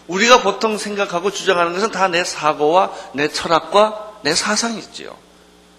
우리가 0.09 0.42
보통 0.42 0.79
생각하고 0.79 1.31
주장하는 1.31 1.74
것은 1.74 1.90
다 1.90 2.09
내 2.09 2.24
사고와 2.24 2.92
내 3.12 3.29
철학과 3.29 4.14
내 4.22 4.35
사상이지요. 4.35 5.14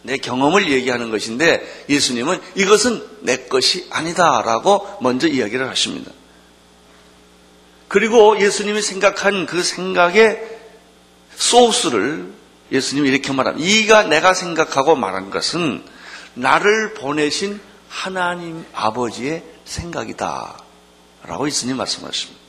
내 0.04 0.18
경험을 0.18 0.72
얘기하는 0.72 1.10
것인데 1.10 1.86
예수님은 1.90 2.40
이것은 2.56 3.04
내 3.22 3.38
것이 3.48 3.88
아니다라고 3.90 4.98
먼저 5.02 5.28
이야기를 5.28 5.68
하십니다. 5.68 6.12
그리고 7.88 8.40
예수님이 8.40 8.84
생각한 8.84 9.48
그 9.48 9.64
생각의 9.64 10.40
소스를 11.36 12.32
예수님이 12.72 13.10
이렇게 13.10 13.32
말합니다. 13.34 13.68
이가 13.68 14.04
내가 14.04 14.36
생각하고 14.36 14.96
말한 14.96 15.32
것은 15.32 15.97
나를 16.38 16.94
보내신 16.94 17.60
하나님 17.90 18.66
아버지의 18.74 19.44
생각이다. 19.66 20.62
라고 21.24 21.48
예수님 21.48 21.78
말씀하십니다. 21.78 22.40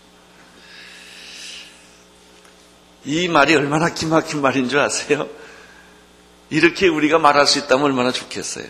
이 3.05 3.29
말이 3.29 3.55
얼마나 3.55 3.89
기막힌 3.89 4.43
말인 4.43 4.69
줄 4.69 4.81
아세요? 4.81 5.29
이렇게 6.51 6.89
우리가 6.89 7.19
말할 7.19 7.47
수 7.47 7.59
있다면 7.59 7.87
얼마나 7.87 8.13
좋겠어요. 8.13 8.67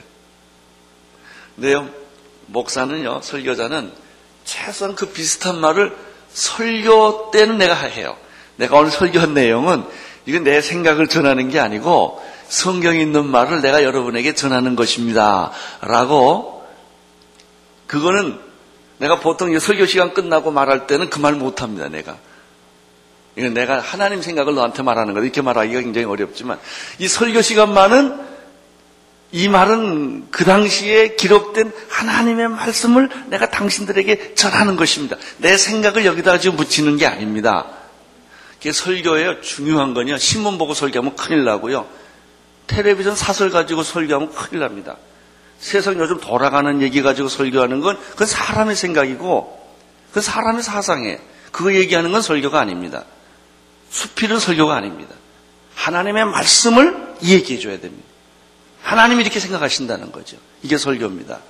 근데요, 1.57 1.91
목사는요, 2.47 3.21
설교자는 3.23 3.93
최소한 4.45 4.95
그 4.95 5.07
비슷한 5.07 5.61
말을 5.61 5.97
설교 6.33 7.31
때는 7.33 7.59
내가 7.59 7.75
해요. 7.75 8.17
내가 8.57 8.79
오늘 8.79 8.91
설교한 8.91 9.35
내용은 9.35 9.85
이건 10.27 10.45
내 10.45 10.61
생각을 10.61 11.09
전하는 11.09 11.49
게 11.49 11.59
아니고 11.59 12.23
성경에 12.49 13.01
있는 13.01 13.27
말을 13.27 13.61
내가 13.61 13.83
여러분에게 13.85 14.35
전하는 14.35 14.77
것입니다. 14.77 15.53
라고 15.81 16.67
그거는 17.87 18.39
내가 18.99 19.21
보통 19.21 19.57
설교 19.59 19.87
시간 19.87 20.13
끝나고 20.15 20.51
말할 20.51 20.87
때는 20.87 21.11
그 21.11 21.21
말 21.21 21.35
못합니다. 21.35 21.89
내가. 21.89 22.17
이건 23.37 23.55
내가 23.55 23.79
하나님 23.81 24.21
생각을 24.23 24.55
너한테 24.55 24.83
말하는 24.83 25.15
거다. 25.15 25.25
이렇게 25.25 25.43
말하기가 25.43 25.81
굉장히 25.81 26.07
어렵지만 26.07 26.59
이 26.99 27.07
설교 27.07 27.41
시간만은 27.43 28.19
이 29.31 29.47
말은 29.49 30.29
그 30.31 30.45
당시에 30.45 31.15
기록된 31.15 31.71
하나님의 31.91 32.49
말씀을 32.49 33.11
내가 33.27 33.51
당신들에게 33.51 34.35
전하는 34.35 34.77
것입니다. 34.77 35.17
내 35.37 35.57
생각을 35.57 36.07
여기다가 36.07 36.39
지금 36.41 36.57
붙이는 36.57 36.97
게 36.97 37.07
아닙니다. 37.07 37.67
그게 38.57 38.73
설교예요. 38.73 39.41
중요한 39.43 39.95
건요. 39.95 40.17
신문 40.19 40.59
보고 40.59 40.75
설교하면 40.75 41.15
큰일 41.15 41.45
나고요. 41.45 41.87
텔레비전 42.69 43.17
사설 43.17 43.51
가지고 43.51 43.83
설교하면 43.83 44.33
큰일 44.33 44.61
납니다. 44.61 44.97
세상 45.59 45.99
요즘 45.99 46.21
돌아가는 46.21 46.81
얘기 46.83 47.03
가지고 47.03 47.29
설교하는 47.29 47.81
건 47.81 47.99
그건 48.11 48.27
사람의 48.27 48.77
생각이고 48.77 49.59
그건 50.09 50.23
사람의 50.23 50.63
사상에 50.63 51.19
그거 51.51 51.75
얘기하는 51.75 52.13
건 52.13 52.23
설교가 52.23 52.61
아닙니다. 52.61 53.05
수필은 53.91 54.39
설교가 54.39 54.77
아닙니다. 54.77 55.15
하나님의 55.75 56.27
말씀을 56.27 57.15
얘기해 57.25 57.59
줘야 57.59 57.81
됩니다. 57.81 58.07
하나님이 58.83 59.23
이렇게 59.23 59.41
생각하신다는 59.41 60.13
거죠. 60.13 60.37
이게 60.63 60.79
설교입니다. 60.79 61.41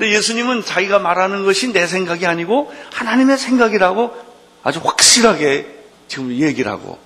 예수님은 0.00 0.64
자기가 0.64 0.98
말하는 0.98 1.44
것이 1.44 1.72
내 1.72 1.86
생각이 1.86 2.26
아니고 2.26 2.72
하나님의 2.92 3.38
생각이라고 3.38 4.12
아주 4.64 4.80
확실하게 4.82 5.66
지금 6.08 6.32
얘기를 6.32 6.70
하고 6.70 6.98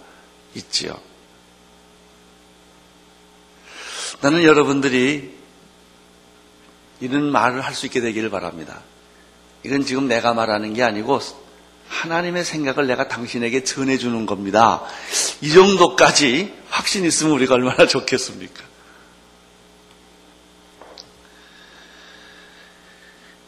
있지요. 0.55 0.99
나는 4.21 4.43
여러분들이 4.43 5.35
이런 7.01 7.31
말을 7.31 7.61
할 7.61 7.75
수 7.75 7.87
있게 7.87 8.01
되기를 8.01 8.31
바랍니다. 8.31 8.83
이건 9.63 9.85
지금 9.85 10.09
내가 10.09 10.33
말하는 10.33 10.73
게 10.75 10.83
아니고 10.83 11.21
하나님의 11.89 12.45
생각을 12.45 12.87
내가 12.87 13.09
당신에게 13.09 13.65
전해주는 13.65 14.27
겁니다. 14.27 14.83
이 15.41 15.53
정도까지 15.53 16.55
확신 16.69 17.05
있으면 17.05 17.33
우리가 17.33 17.55
얼마나 17.55 17.87
좋겠습니까? 17.87 18.65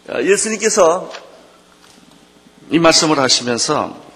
어, 0.09 0.23
예수님께서 0.23 1.13
이 2.71 2.79
말씀을 2.79 3.19
하시면서 3.19 4.09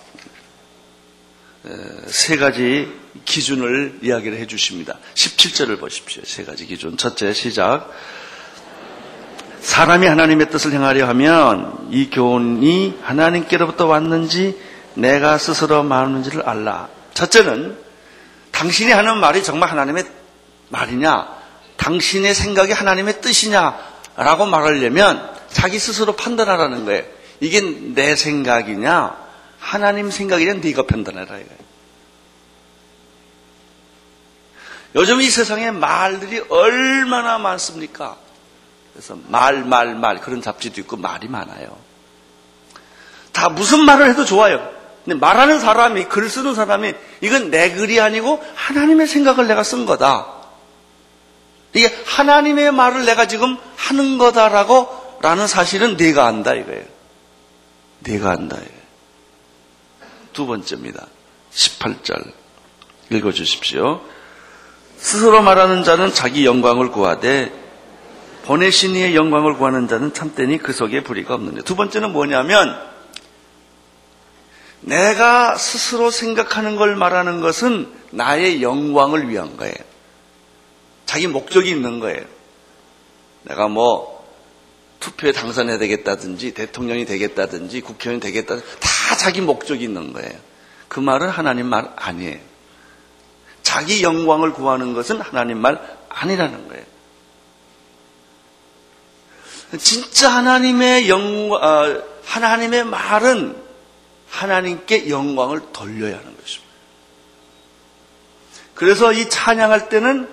세 2.06 2.36
가지 2.36 3.01
기준을 3.24 4.00
이야기를 4.02 4.38
해 4.38 4.46
주십니다. 4.46 4.98
17절을 5.14 5.78
보십시오. 5.80 6.22
세 6.24 6.44
가지 6.44 6.66
기준. 6.66 6.96
첫째, 6.96 7.32
시작. 7.32 7.90
사람이 9.60 10.06
하나님의 10.06 10.50
뜻을 10.50 10.72
행하려 10.72 11.06
하면 11.08 11.88
이 11.90 12.10
교훈이 12.10 12.98
하나님께로부터 13.02 13.86
왔는지 13.86 14.58
내가 14.94 15.38
스스로 15.38 15.82
말하는지를 15.82 16.42
알라. 16.42 16.88
첫째는 17.14 17.76
당신이 18.50 18.90
하는 18.92 19.18
말이 19.18 19.42
정말 19.42 19.70
하나님의 19.70 20.04
말이냐, 20.68 21.28
당신의 21.76 22.34
생각이 22.34 22.72
하나님의 22.72 23.20
뜻이냐라고 23.20 24.46
말하려면 24.46 25.30
자기 25.48 25.78
스스로 25.78 26.16
판단하라는 26.16 26.84
거예요. 26.84 27.04
이게 27.40 27.60
내 27.60 28.16
생각이냐, 28.16 29.16
하나님 29.58 30.10
생각이냐, 30.10 30.54
네가 30.54 30.86
판단해라 30.86 31.24
이거예요. 31.24 31.61
요즘 34.94 35.20
이 35.20 35.30
세상에 35.30 35.70
말들이 35.70 36.42
얼마나 36.48 37.38
많습니까? 37.38 38.16
그래서 38.92 39.16
말, 39.28 39.64
말, 39.64 39.94
말 39.94 40.20
그런 40.20 40.42
잡지도 40.42 40.80
있고 40.82 40.96
말이 40.96 41.28
많아요. 41.28 41.76
다 43.32 43.48
무슨 43.48 43.84
말을 43.84 44.10
해도 44.10 44.24
좋아요. 44.24 44.70
근데 45.04 45.18
말하는 45.18 45.58
사람이 45.60 46.04
글 46.04 46.28
쓰는 46.28 46.54
사람이 46.54 46.92
이건 47.22 47.50
내 47.50 47.72
글이 47.72 48.00
아니고 48.00 48.44
하나님의 48.54 49.06
생각을 49.06 49.48
내가 49.48 49.62
쓴 49.62 49.86
거다. 49.86 50.26
이게 51.72 51.90
하나님의 52.06 52.72
말을 52.72 53.06
내가 53.06 53.26
지금 53.26 53.56
하는 53.76 54.18
거다라고 54.18 55.18
라는 55.22 55.46
사실은 55.46 55.96
네가 55.96 56.26
안다 56.26 56.54
이거예요. 56.54 56.84
네가 58.00 58.30
안다 58.30 58.56
이거예요. 58.56 58.82
두 60.32 60.46
번째입니다. 60.46 61.06
18절 61.52 62.32
읽어 63.10 63.32
주십시오. 63.32 64.02
스스로 65.02 65.42
말하는 65.42 65.82
자는 65.82 66.14
자기 66.14 66.46
영광을 66.46 66.92
구하되 66.92 67.52
보내신 68.44 68.94
이의 68.94 69.16
영광을 69.16 69.56
구하는 69.56 69.88
자는 69.88 70.14
참되니 70.14 70.58
그 70.58 70.72
속에 70.72 71.02
불의가 71.02 71.34
없는데 71.34 71.62
두 71.62 71.74
번째는 71.74 72.12
뭐냐면 72.12 72.80
내가 74.80 75.56
스스로 75.56 76.12
생각하는 76.12 76.76
걸 76.76 76.94
말하는 76.94 77.40
것은 77.40 77.92
나의 78.10 78.62
영광을 78.62 79.28
위한 79.28 79.56
거예요. 79.56 79.74
자기 81.04 81.26
목적이 81.26 81.70
있는 81.70 81.98
거예요. 81.98 82.22
내가 83.42 83.66
뭐 83.66 84.24
투표에 85.00 85.32
당선해야 85.32 85.78
되겠다든지 85.78 86.54
대통령이 86.54 87.06
되겠다든지 87.06 87.80
국회의원이 87.80 88.20
되겠다든지 88.20 88.66
다 88.78 89.16
자기 89.16 89.40
목적이 89.40 89.84
있는 89.84 90.12
거예요. 90.12 90.32
그 90.86 91.00
말은 91.00 91.28
하나님 91.28 91.66
말 91.66 91.92
아니에요. 91.96 92.51
자기 93.72 94.02
영광을 94.02 94.52
구하는 94.52 94.92
것은 94.92 95.22
하나님 95.22 95.56
말 95.56 95.80
아니라는 96.10 96.68
거예요. 96.68 96.84
진짜 99.78 100.28
하나님의 100.28 101.08
영광, 101.08 101.62
어, 101.62 102.02
하나님의 102.26 102.84
말은 102.84 103.56
하나님께 104.28 105.08
영광을 105.08 105.62
돌려야 105.72 106.18
하는 106.18 106.36
것입니다. 106.36 106.72
그래서 108.74 109.10
이 109.10 109.30
찬양할 109.30 109.88
때는 109.88 110.28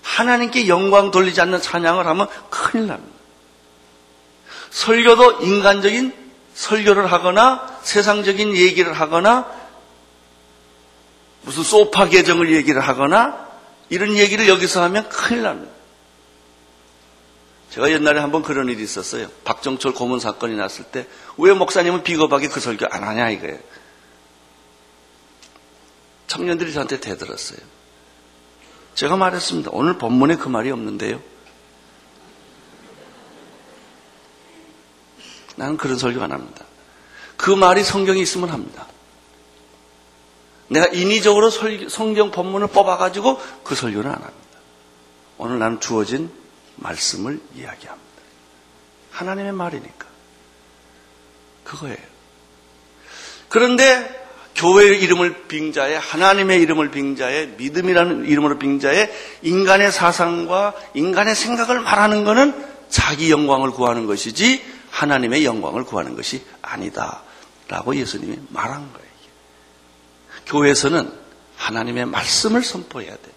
하나님께 0.00 0.66
영광 0.66 1.10
돌리지 1.10 1.38
않는 1.42 1.60
찬양을 1.60 2.06
하면 2.06 2.26
큰일 2.48 2.86
납니다. 2.86 3.18
설교도 4.70 5.42
인간적인 5.42 6.14
설교를 6.54 7.12
하거나 7.12 7.78
세상적인 7.82 8.56
얘기를 8.56 8.94
하거나 8.94 9.65
무슨 11.46 11.62
소파 11.62 12.06
계정을 12.06 12.52
얘기를 12.54 12.80
하거나 12.80 13.48
이런 13.88 14.16
얘기를 14.16 14.48
여기서 14.48 14.82
하면 14.82 15.08
큰일 15.08 15.42
납니다. 15.42 15.72
제가 17.70 17.90
옛날에 17.90 18.20
한번 18.20 18.42
그런 18.42 18.68
일이 18.68 18.82
있었어요. 18.82 19.28
박정철 19.44 19.94
고문 19.94 20.20
사건이 20.20 20.56
났을 20.56 20.84
때 20.84 21.06
왜 21.38 21.52
목사님은 21.52 22.02
비겁하게 22.02 22.48
그 22.48 22.60
설교 22.60 22.86
안 22.90 23.04
하냐 23.04 23.30
이거예요. 23.30 23.58
청년들이 26.26 26.72
저한테 26.72 27.00
대들었어요. 27.00 27.58
제가 28.94 29.16
말했습니다. 29.16 29.70
오늘 29.72 29.98
본문에 29.98 30.36
그 30.36 30.48
말이 30.48 30.70
없는데요. 30.70 31.20
나는 35.56 35.76
그런 35.76 35.98
설교 35.98 36.22
안 36.22 36.32
합니다. 36.32 36.64
그 37.36 37.50
말이 37.50 37.84
성경에 37.84 38.20
있으면 38.20 38.48
합니다. 38.50 38.86
내가 40.68 40.86
인위적으로 40.86 41.50
성경 41.50 42.30
본문을 42.30 42.68
뽑아가지고 42.68 43.40
그 43.62 43.74
설교는 43.74 44.06
안 44.08 44.14
합니다. 44.14 44.36
오늘 45.38 45.58
나는 45.58 45.80
주어진 45.80 46.30
말씀을 46.76 47.40
이야기합니다. 47.54 48.06
하나님의 49.12 49.52
말이니까. 49.52 50.06
그거예요. 51.64 51.96
그런데 53.48 54.26
교회의 54.54 55.02
이름을 55.02 55.48
빙자해 55.48 55.96
하나님의 55.96 56.60
이름을 56.62 56.90
빙자해 56.90 57.54
믿음이라는 57.58 58.24
이름으로 58.26 58.58
빙자해 58.58 59.10
인간의 59.42 59.92
사상과 59.92 60.74
인간의 60.94 61.34
생각을 61.34 61.80
말하는 61.80 62.24
것은 62.24 62.76
자기 62.88 63.30
영광을 63.30 63.70
구하는 63.70 64.06
것이지 64.06 64.62
하나님의 64.90 65.44
영광을 65.44 65.84
구하는 65.84 66.16
것이 66.16 66.42
아니다. 66.62 67.22
라고 67.68 67.94
예수님이 67.94 68.38
말한 68.48 68.92
거예요. 68.92 69.05
교회에서는 70.46 71.12
하나님의 71.56 72.06
말씀을 72.06 72.62
선포해야 72.62 73.12
돼. 73.12 73.36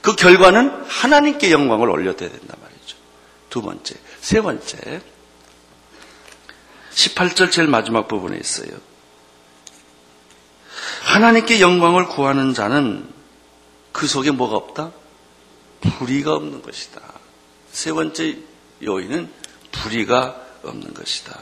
그 0.00 0.14
결과는 0.14 0.84
하나님께 0.86 1.50
영광을 1.50 1.90
올려야 1.90 2.16
된단 2.16 2.40
말이죠. 2.60 2.96
두 3.50 3.62
번째. 3.62 3.94
세 4.20 4.40
번째. 4.40 5.02
18절 6.94 7.50
제일 7.50 7.68
마지막 7.68 8.08
부분에 8.08 8.36
있어요. 8.38 8.70
하나님께 11.02 11.60
영광을 11.60 12.06
구하는 12.08 12.54
자는 12.54 13.08
그 13.92 14.06
속에 14.06 14.30
뭐가 14.30 14.56
없다? 14.56 14.92
불의가 15.80 16.34
없는 16.34 16.62
것이다. 16.62 17.00
세 17.70 17.92
번째 17.92 18.38
요인은 18.82 19.30
불의가 19.72 20.40
없는 20.62 20.94
것이다. 20.94 21.38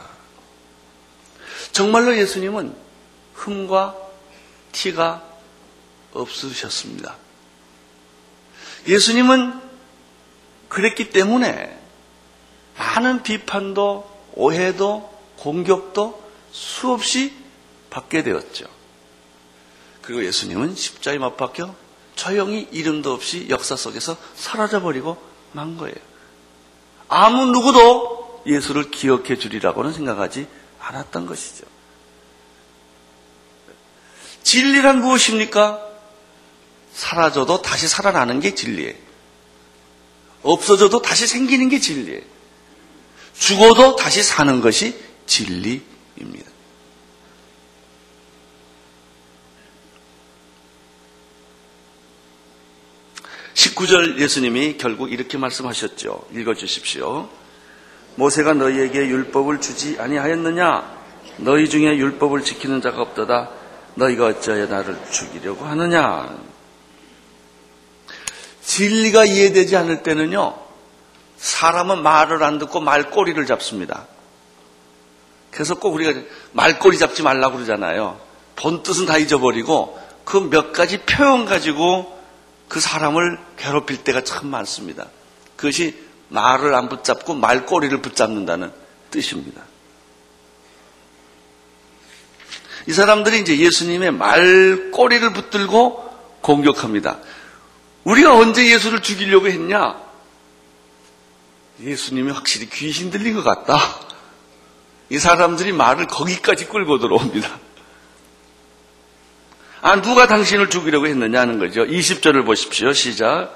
정말로 1.73 2.17
예수님은 2.17 2.75
흠과 3.35 4.06
티가 4.77 5.23
없으셨습니다. 6.13 7.17
예수님은 8.87 9.61
그랬기 10.69 11.11
때문에 11.11 11.79
많은 12.77 13.23
비판도 13.23 14.11
오해도 14.35 15.13
공격도 15.39 16.23
수없이 16.53 17.35
받게 17.89 18.23
되었죠. 18.23 18.67
그리고 20.03 20.25
예수님은 20.25 20.75
십자에 20.75 21.19
못 21.19 21.37
박혀 21.37 21.75
조용히 22.15 22.69
이름도 22.71 23.13
없이 23.13 23.47
역사 23.49 23.77
속에서 23.77 24.17
사라져버리고 24.35 25.17
만 25.53 25.77
거예요. 25.79 25.97
아무 27.09 27.47
누구도 27.47 28.43
예수를 28.47 28.91
기억해 28.91 29.39
주리라고는 29.39 29.93
생각하지 29.93 30.47
않았던 30.79 31.27
것이죠. 31.27 31.67
진리란 34.47 35.01
무엇입니까? 35.01 35.85
사라져도 36.93 37.63
다시 37.63 37.89
살아나는 37.89 38.39
게 38.39 38.55
진리예요. 38.55 38.95
없어져도 40.43 41.03
다시 41.03 41.27
생기는 41.27 41.69
게 41.69 41.81
진리예요. 41.81 42.21
죽어도 43.37 43.97
다시 43.97 44.23
사는 44.23 44.61
것이 44.61 44.97
진리입니다. 45.27 46.49
(19절) 53.55 54.21
예수님이 54.21 54.77
결국 54.79 55.11
이렇게 55.11 55.39
말씀하셨죠. 55.39 56.29
읽어주십시오. 56.33 57.29
모세가 58.15 58.55
너희에게 58.55 59.09
율법을 59.09 59.61
주지 59.61 59.97
아니하였느냐? 59.99 60.97
너희 61.39 61.69
중에 61.69 61.97
율법을 61.97 62.45
지키는 62.45 62.81
자가 62.81 63.03
없도다. 63.03 63.66
너희가 63.97 64.27
어찌하여 64.27 64.67
나를 64.67 64.97
죽이려고 65.11 65.65
하느냐? 65.65 66.37
진리가 68.63 69.25
이해되지 69.25 69.77
않을 69.77 70.03
때는요, 70.03 70.57
사람은 71.37 72.03
말을 72.03 72.43
안 72.43 72.59
듣고 72.59 72.81
말꼬리를 72.81 73.45
잡습니다. 73.47 74.07
그래서 75.51 75.75
꼭 75.75 75.95
우리가 75.95 76.21
말꼬리 76.53 76.99
잡지 76.99 77.23
말라고 77.23 77.55
그러잖아요. 77.57 78.21
본 78.57 78.83
뜻은 78.83 79.07
다 79.07 79.19
잊어버리고 79.19 79.99
그 80.25 80.41
몇 80.41 80.73
가지 80.73 80.99
표현 80.99 81.45
가지고 81.45 82.15
그 82.69 82.81
사람을 82.81 83.39
괴롭힐 83.57 84.03
때가 84.03 84.23
참 84.23 84.49
많습니다. 84.49 85.07
그것이 85.55 85.97
말을 86.29 86.75
안 86.75 86.89
붙잡고 86.89 87.35
말꼬리를 87.35 88.03
붙잡는다는 88.03 88.73
뜻입니다. 89.11 89.63
이 92.87 92.93
사람들이 92.93 93.41
이제 93.41 93.59
예수님의 93.59 94.13
말 94.13 94.91
꼬리를 94.93 95.33
붙들고 95.33 96.07
공격합니다. 96.41 97.19
우리가 98.05 98.37
언제 98.37 98.71
예수를 98.73 99.03
죽이려고 99.03 99.49
했냐? 99.49 99.97
예수님이 101.81 102.31
확실히 102.31 102.69
귀신 102.71 103.11
들린 103.11 103.35
것 103.35 103.43
같다. 103.43 103.79
이 105.09 105.19
사람들이 105.19 105.73
말을 105.73 106.07
거기까지 106.07 106.67
끌고 106.67 106.99
들어옵니다. 106.99 107.59
아, 109.83 110.01
누가 110.01 110.27
당신을 110.27 110.71
죽이려고 110.71 111.07
했느냐 111.07 111.41
하는 111.41 111.59
거죠. 111.59 111.85
20절을 111.85 112.45
보십시오. 112.47 112.93
시작. 112.93 113.53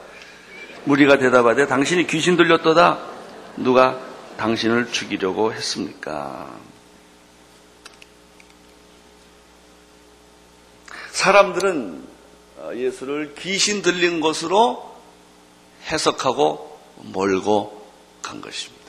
무리가 0.85 1.19
대답하되 1.19 1.67
당신이 1.67 2.07
귀신 2.07 2.37
들렸도다. 2.37 2.99
누가 3.57 3.99
당신을 4.37 4.93
죽이려고 4.93 5.53
했습니까? 5.53 6.49
사람들은 11.21 12.09
어, 12.57 12.71
예수를 12.75 13.35
귀신 13.39 13.83
들린 13.83 14.21
것으로 14.23 14.99
해석하고 15.85 16.81
몰고 16.97 17.93
간 18.23 18.41
것입니다. 18.41 18.81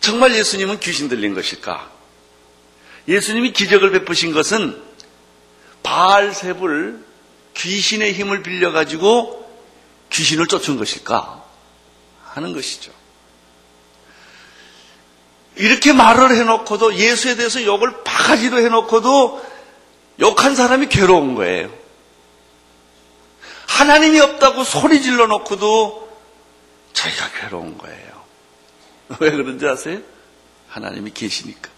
정말 0.00 0.34
예수님은 0.34 0.80
귀신 0.80 1.08
들린 1.08 1.32
것일까? 1.32 1.92
예수님이 3.06 3.52
기적을 3.52 3.92
베푸신 3.92 4.32
것은 4.32 4.82
바알셉을 5.84 7.04
귀신의 7.54 8.14
힘을 8.14 8.42
빌려가지고 8.42 9.48
귀신을 10.10 10.48
쫓은 10.48 10.76
것일까? 10.76 11.44
하는 12.24 12.52
것이죠. 12.52 12.90
이렇게 15.54 15.92
말을 15.92 16.34
해놓고도 16.34 16.96
예수에 16.96 17.36
대해서 17.36 17.62
욕을 17.64 18.02
바가지로 18.02 18.58
해놓고도 18.58 19.47
욕한 20.20 20.54
사람이 20.54 20.88
괴로운 20.88 21.34
거예요. 21.34 21.70
하나님이 23.66 24.18
없다고 24.20 24.64
소리 24.64 25.00
질러 25.02 25.26
놓고도 25.26 26.08
자기가 26.92 27.30
괴로운 27.40 27.78
거예요. 27.78 28.24
왜 29.20 29.30
그런지 29.30 29.66
아세요? 29.66 30.00
하나님이 30.68 31.12
계시니까. 31.12 31.70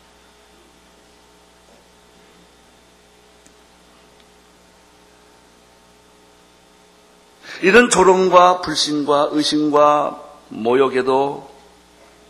이런 7.62 7.90
조롱과 7.90 8.62
불신과 8.62 9.29
의심과 9.33 10.22
모욕에도 10.48 11.50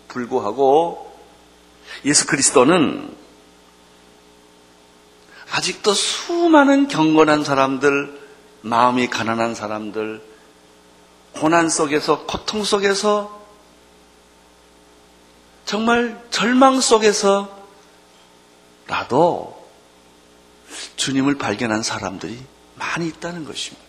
불구하고 0.09 1.17
예수 2.05 2.27
그리스도는 2.27 3.17
아직도 5.51 5.95
수많은 5.95 6.89
경건한 6.89 7.45
사람들, 7.45 8.21
마음이 8.63 9.09
가난한 9.09 9.55
사람들, 9.55 10.23
고난 11.33 11.69
속에서, 11.69 12.25
고통 12.27 12.65
속에서, 12.65 13.41
정말 15.65 16.21
절망 16.31 16.81
속에서 16.81 17.61
나도 18.87 19.69
주님을 20.97 21.39
발견한 21.39 21.83
사람들이 21.83 22.41
많이 22.75 23.07
있다는 23.09 23.45
것입니다. 23.45 23.85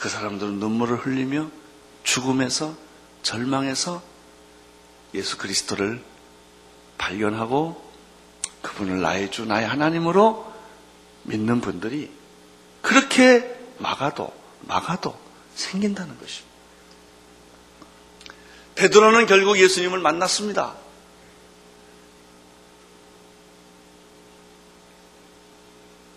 그 0.00 0.08
사람들은 0.08 0.60
눈물을 0.60 0.98
흘리며 0.98 1.48
죽음에서 2.04 2.74
절망에서 3.22 4.02
예수 5.14 5.38
그리스도를 5.38 6.02
발견하고 6.98 7.83
그분을 8.64 9.02
나의 9.02 9.30
주, 9.30 9.44
나의 9.44 9.66
하나님으로 9.66 10.52
믿는 11.24 11.60
분들이 11.60 12.10
그렇게 12.80 13.56
막아도, 13.78 14.32
막아도 14.62 15.16
생긴다는 15.54 16.18
것입니다. 16.18 16.54
베드로는 18.74 19.26
결국 19.26 19.58
예수님을 19.58 20.00
만났습니다. 20.00 20.74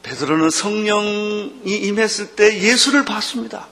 베드로는 0.03 0.49
성령이 0.49 1.61
임했을 1.65 2.35
때 2.35 2.61
예수를 2.61 3.03
봤습니다. 3.03 3.67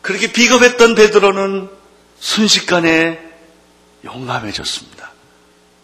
그렇게 0.00 0.32
비겁했던 0.32 0.94
베드로는 0.94 1.68
순식간에 2.18 3.20
용감해졌습니다. 4.04 4.99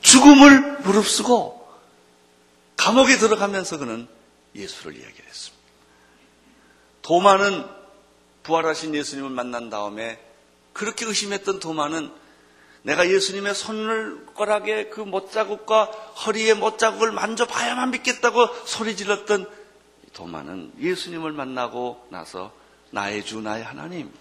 죽음을 0.07 0.79
무릅쓰고 0.83 1.69
감옥에 2.77 3.17
들어가면서 3.19 3.79
그는 3.79 4.07
예수를 4.55 4.97
이야기했습니다. 4.97 5.67
도마는 7.03 7.67
부활하신 8.45 8.95
예수님을 8.95 9.31
만난 9.31 9.69
다음에 9.69 10.21
그렇게 10.73 11.05
의심했던 11.07 11.59
도마는 11.59 12.13
내가 12.83 13.11
예수님의 13.11 13.55
손을 13.57 14.27
꼬락에 14.27 14.91
그 14.91 15.01
못자국과 15.01 15.87
허리에 15.87 16.55
못자국을 16.55 17.11
만져봐야만 17.11 17.91
믿겠다고 17.91 18.47
소리 18.65 18.97
질렀던 18.97 19.51
도마는 20.13 20.75
예수님을 20.79 21.33
만나고 21.33 22.07
나서 22.11 22.53
나의 22.91 23.25
주, 23.25 23.41
나의 23.41 23.65
하나님 23.65 24.13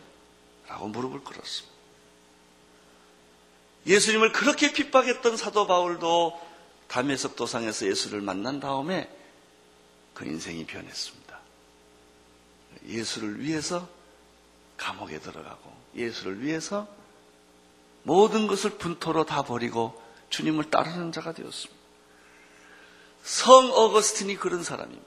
라고 0.68 0.88
무릎을 0.88 1.20
꿇었습니다. 1.20 1.75
예수님을 3.86 4.32
그렇게 4.32 4.74
핍박했던 4.74 5.38
사도 5.38 5.68
바울도 5.68 6.40
담에석 6.88 7.36
도상에서 7.36 7.88
예수를 7.88 8.22
만난 8.22 8.60
다음에 8.60 9.10
그 10.14 10.26
인생이 10.26 10.66
변했습니다. 10.66 11.40
예수를 12.88 13.42
위해서 13.42 13.88
감옥에 14.78 15.20
들어가고 15.20 15.74
예수를 15.96 16.42
위해서 16.42 16.88
모든 18.04 18.48
것을 18.48 18.72
분토로 18.72 19.26
다 19.26 19.42
버리고 19.44 20.02
주님을 20.30 20.70
따르는 20.70 21.12
자가 21.12 21.34
되었습니다. 21.34 21.76
성 23.24 23.72
어거스틴이 23.72 24.36
그런 24.38 24.64
사람입니다. 24.64 25.06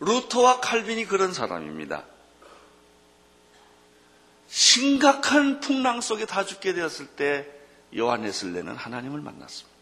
루터와 0.00 0.60
칼빈이 0.60 1.04
그런 1.04 1.32
사람입니다. 1.32 2.04
심각한 4.52 5.60
풍랑 5.60 6.02
속에 6.02 6.26
다 6.26 6.44
죽게 6.44 6.74
되었을 6.74 7.06
때 7.06 7.48
요한네슬레는 7.96 8.76
하나님을 8.76 9.22
만났습니다. 9.22 9.72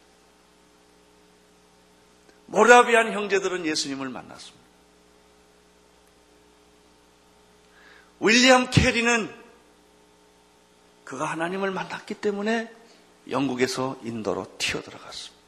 모라비안 2.47 3.13
형제들은 3.13 3.67
예수님을 3.67 4.11
만났습니다. 4.11 4.65
윌리엄 8.21 8.71
캐리는 8.71 9.35
그가 11.03 11.25
하나님을 11.25 11.73
만났기 11.73 12.15
때문에 12.15 12.73
영국에서 13.29 13.99
인도로 14.05 14.57
튀어들어갔습니다. 14.59 15.41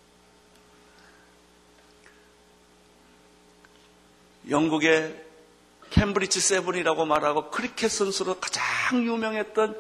영국의 4.51 5.22
Cambridge 5.93 6.41
Seven이라고 6.41 7.05
말하고 7.05 7.51
크리켓 7.51 7.91
선수로 7.91 8.41
가장 8.41 9.05
유명했던 9.05 9.77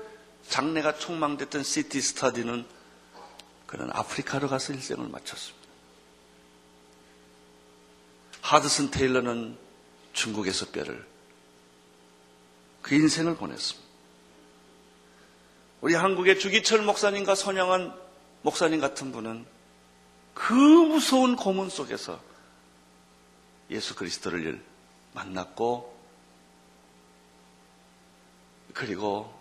장래가 0.48 0.98
촉망됐던 0.98 1.62
C.T. 1.62 2.00
스터드는 2.00 2.66
그는 3.66 3.90
아프리카로 3.92 4.48
가서 4.48 4.74
일생을 4.74 5.08
마쳤습니다. 5.08 5.68
허드슨 8.42 8.90
테일러는 8.90 9.56
중국에서 10.12 10.66
뼈를 10.66 11.06
그 12.82 12.94
인생을 12.94 13.36
보냈습니다. 13.36 13.88
우리 15.80 15.94
한국의 15.94 16.38
주기철 16.38 16.82
목사님과 16.82 17.34
손영은 17.34 17.92
목사님 18.42 18.80
같은 18.80 19.12
분은 19.12 19.46
그 20.34 20.52
무서운 20.52 21.36
고문 21.36 21.70
속에서 21.70 22.20
예수 23.70 23.94
그리스도를 23.94 24.62
만났고 25.14 25.91
그리고 28.72 29.32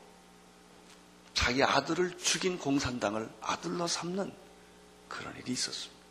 자기 1.34 1.64
아들을 1.64 2.18
죽인 2.18 2.60
공산당을 2.60 3.30
아들로 3.42 3.88
삼는 3.88 4.32
그런 5.08 5.36
일이 5.38 5.54
있었습니다. 5.54 6.02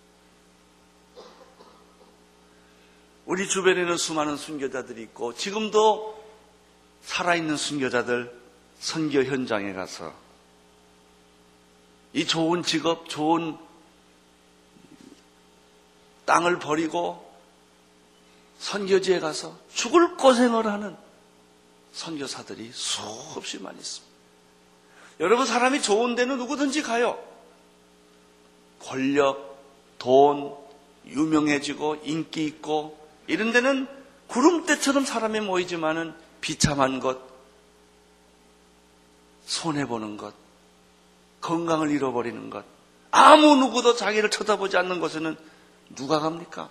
우리 3.26 3.48
주변에는 3.48 3.96
수많은 3.96 4.36
순교자들이 4.36 5.02
있고 5.02 5.34
지금도 5.34 6.20
살아있는 7.02 7.56
순교자들 7.56 8.40
선교 8.80 9.22
현장에 9.22 9.72
가서 9.72 10.12
이 12.12 12.26
좋은 12.26 12.62
직업, 12.62 13.08
좋은 13.08 13.56
땅을 16.24 16.58
버리고 16.58 17.30
선교지에 18.58 19.20
가서 19.20 19.56
죽을 19.72 20.16
고생을 20.16 20.66
하는 20.66 20.96
선교사들이 21.92 22.70
수없이 22.72 23.58
많이 23.58 23.78
있습니다. 23.78 24.10
여러분 25.20 25.46
사람이 25.46 25.82
좋은 25.82 26.14
데는 26.14 26.38
누구든지 26.38 26.82
가요. 26.82 27.22
권력, 28.80 29.62
돈, 29.98 30.56
유명해지고 31.06 32.02
인기 32.04 32.44
있고 32.46 32.98
이런 33.26 33.52
데는 33.52 33.86
구름대처럼 34.28 35.04
사람이 35.04 35.40
모이지만은 35.40 36.14
비참한 36.40 37.00
것, 37.00 37.20
손해 39.44 39.86
보는 39.86 40.16
것, 40.16 40.34
건강을 41.40 41.90
잃어버리는 41.90 42.48
것, 42.48 42.64
아무 43.10 43.56
누구도 43.56 43.96
자기를 43.96 44.30
쳐다보지 44.30 44.76
않는 44.76 45.00
곳에는 45.00 45.36
누가 45.96 46.20
갑니까? 46.20 46.70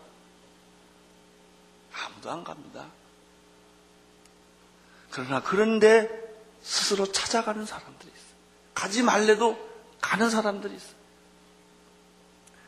아무도 1.93 2.31
안 2.31 2.43
갑니다. 2.43 2.85
그러나 5.11 5.41
그런데 5.41 6.09
스스로 6.61 7.11
찾아가는 7.11 7.65
사람들이 7.65 8.11
있어요. 8.11 8.29
가지 8.73 9.01
말래도 9.03 9.57
가는 10.01 10.29
사람들이 10.29 10.75
있어요. 10.75 10.99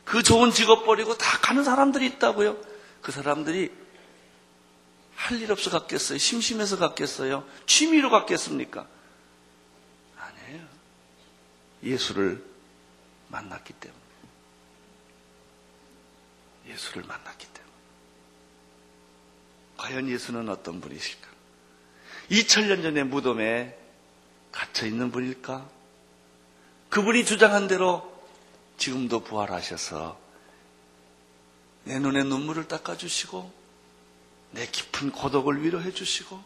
그 0.04 0.22
좋은 0.22 0.50
직업 0.50 0.84
버리고 0.84 1.16
다 1.16 1.38
가는 1.38 1.62
사람들이 1.64 2.06
있다고요. 2.06 2.56
그 3.00 3.12
사람들이 3.12 3.72
할 5.14 5.40
일 5.40 5.52
없어 5.52 5.70
갔겠어요? 5.70 6.18
심심해서 6.18 6.78
갔겠어요? 6.78 7.46
취미로 7.66 8.10
갔겠습니까? 8.10 8.88
아니에요. 10.16 10.66
예수를 11.84 12.44
만났기 13.28 13.72
때문에. 13.74 14.02
예수를 16.66 17.04
만났기 17.04 17.46
때문에. 17.46 17.72
과연 19.76 20.08
예수는 20.08 20.48
어떤 20.48 20.80
분이실까? 20.80 21.28
2000년 22.30 22.82
전의 22.82 23.04
무덤에 23.04 23.76
갇혀 24.50 24.86
있는 24.86 25.10
분일까? 25.10 25.68
그분이 26.88 27.24
주장한 27.24 27.68
대로 27.68 28.10
지금도 28.76 29.20
부활하셔서 29.20 30.18
내 31.84 31.98
눈에 31.98 32.22
눈물을 32.22 32.68
닦아주시고 32.68 33.52
내 34.52 34.66
깊은 34.66 35.12
고독을 35.12 35.62
위로해 35.62 35.92
주시고 35.92 36.42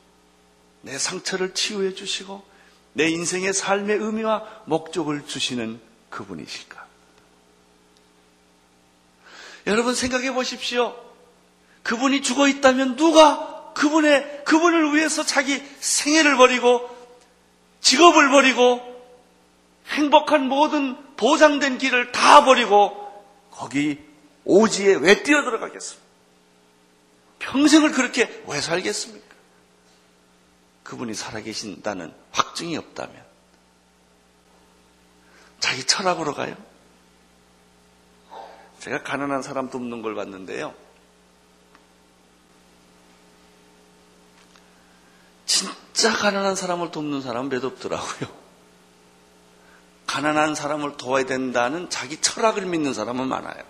내 0.83 0.99
상처를 0.99 1.55
치유해 1.55 1.95
주시고 1.95 2.45
내 2.93 3.09
인생의 3.09 3.53
삶의 3.53 3.99
의미와 3.99 4.63
목적을 4.67 5.27
주시는 5.27 5.81
그분이실까? 6.11 6.87
여러분 9.67 9.95
생각해 9.95 10.33
보십시오. 10.33 10.97
그분이 11.83 12.23
죽어 12.23 12.49
있다면 12.49 12.97
누가 12.97 13.56
그분의 13.77 14.45
그분을 14.47 14.95
위해서 14.95 15.23
자기 15.23 15.63
생애를 15.81 16.37
버리고 16.37 16.89
직업을 17.83 18.31
버리고 18.31 18.81
행복한 19.89 20.49
모든 20.49 20.97
보장된 21.17 21.77
길을 21.77 22.11
다 22.11 22.45
버리고 22.45 23.07
거기 23.51 24.03
오지에 24.45 24.95
왜 24.95 25.23
뛰어들어가겠습니까? 25.23 26.07
평생을 27.39 27.93
그렇게 27.93 28.43
왜 28.47 28.61
살겠습니까? 28.63 29.27
그분이 30.83 31.15
살아계신다는 31.15 32.15
확증이 32.33 32.79
없다면 32.79 33.25
자기 35.61 35.85
철학으로 35.85 36.33
가요. 36.33 36.57
제가 38.79 39.03
가난한 39.03 39.43
사람 39.43 39.69
돕는 39.69 40.01
걸 40.01 40.15
봤는데요. 40.15 40.86
진짜 45.47 46.13
가난한 46.13 46.57
사람을 46.57 46.91
돕는 46.91 47.23
사람은 47.23 47.49
몇 47.49 47.65
없더라고요. 47.65 48.29
가난한 50.07 50.55
사람을 50.55 50.97
도와야 50.97 51.25
된다는 51.25 51.89
자기 51.89 52.21
철학을 52.21 52.67
믿는 52.67 52.93
사람은 52.93 53.27
많아요. 53.27 53.63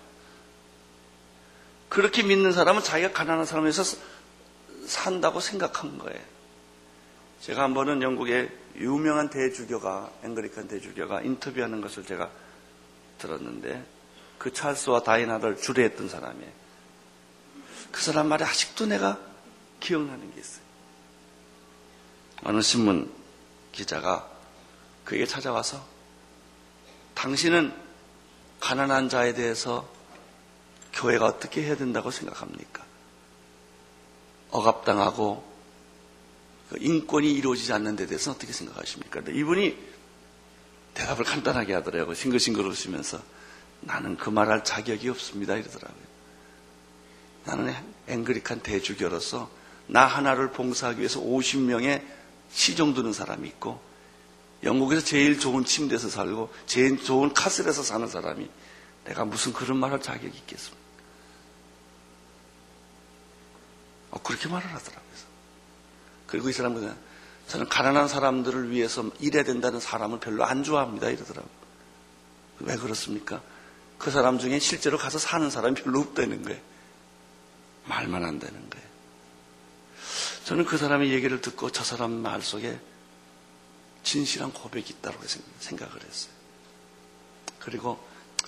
그렇게 1.89 2.23
믿는 2.23 2.51
사람은 2.51 2.83
자기가 2.83 3.13
가난한 3.13 3.45
사람에서 3.45 3.83
산다고 4.85 5.39
생각한 5.39 5.97
거예요. 5.97 6.19
제가 7.41 7.63
한 7.63 7.73
번은 7.73 8.01
영국의 8.01 8.49
유명한 8.77 9.29
대주교가, 9.29 10.11
앵그리칸 10.23 10.67
대주교가 10.67 11.21
인터뷰하는 11.21 11.81
것을 11.81 12.05
제가 12.05 12.29
들었는데 13.17 13.85
그 14.37 14.53
찰스와 14.53 15.03
다이나를 15.03 15.57
주례했던 15.57 16.09
사람이에요. 16.09 16.51
그 17.91 18.01
사람 18.01 18.27
말이 18.27 18.43
아직도 18.43 18.85
내가 18.85 19.19
기억나는 19.79 20.33
게 20.33 20.39
있어요. 20.39 20.66
어느 22.43 22.61
신문 22.61 23.11
기자가 23.71 24.29
그에게 25.03 25.25
찾아와서 25.25 25.85
당신은 27.13 27.73
가난한 28.59 29.09
자에 29.09 29.33
대해서 29.33 29.87
교회가 30.93 31.25
어떻게 31.25 31.63
해야 31.63 31.75
된다고 31.75 32.11
생각합니까? 32.11 32.83
억압당하고 34.51 35.43
그 36.69 36.77
인권이 36.79 37.31
이루어지지 37.31 37.71
않는 37.73 37.95
데 37.95 38.07
대해서 38.07 38.31
어떻게 38.31 38.51
생각하십니까? 38.51 39.21
이분이 39.27 39.77
대답을 40.93 41.23
간단하게 41.23 41.73
하더라고요. 41.75 42.15
싱글싱글 42.15 42.65
웃으면서 42.65 43.21
나는 43.81 44.17
그 44.17 44.29
말할 44.29 44.63
자격이 44.63 45.07
없습니다. 45.09 45.55
이러더라고요. 45.55 46.07
나는 47.45 47.73
앵그리칸 48.07 48.61
대주교로서 48.61 49.49
나 49.87 50.05
하나를 50.05 50.51
봉사하기 50.51 50.99
위해서 50.99 51.21
50명의 51.21 52.03
시종 52.51 52.93
두는 52.93 53.13
사람이 53.13 53.47
있고 53.49 53.79
영국에서 54.63 55.03
제일 55.05 55.39
좋은 55.39 55.65
침대에서 55.65 56.09
살고 56.09 56.51
제일 56.65 57.03
좋은 57.03 57.33
카슬에서 57.33 57.83
사는 57.83 58.07
사람이 58.07 58.49
내가 59.05 59.25
무슨 59.25 59.53
그런 59.53 59.77
말 59.77 59.91
할 59.91 60.01
자격이 60.01 60.37
있겠습니까? 60.37 60.77
어, 64.11 64.19
그렇게 64.21 64.47
말을 64.47 64.67
하더라고요. 64.73 65.07
그리고 66.27 66.49
이 66.49 66.53
사람은 66.53 66.95
저는 67.47 67.69
가난한 67.69 68.07
사람들을 68.07 68.71
위해서 68.71 69.09
일해야 69.19 69.43
된다는 69.43 69.79
사람을 69.79 70.19
별로 70.19 70.43
안 70.43 70.63
좋아합니다. 70.63 71.09
이러더라고요. 71.09 71.51
왜 72.59 72.75
그렇습니까? 72.75 73.41
그 73.97 74.11
사람 74.11 74.37
중에 74.37 74.59
실제로 74.59 74.97
가서 74.97 75.17
사는 75.19 75.49
사람이 75.49 75.81
별로 75.81 75.99
없다는 76.01 76.43
거예요. 76.43 76.59
말만 77.85 78.23
한다는 78.25 78.69
거예요. 78.69 78.86
저는 80.47 80.63
그 80.63 80.77
사람의 80.77 81.11
얘기를 81.11 81.41
듣고 81.41 81.73
저 81.73 81.83
사람 81.83 82.09
말 82.09 82.41
속에 82.41 82.79
진실한 84.01 84.53
고백이 84.53 84.93
있다고 84.93 85.21
생각을 85.59 86.01
했어요. 86.01 86.31
그리고 87.59 88.01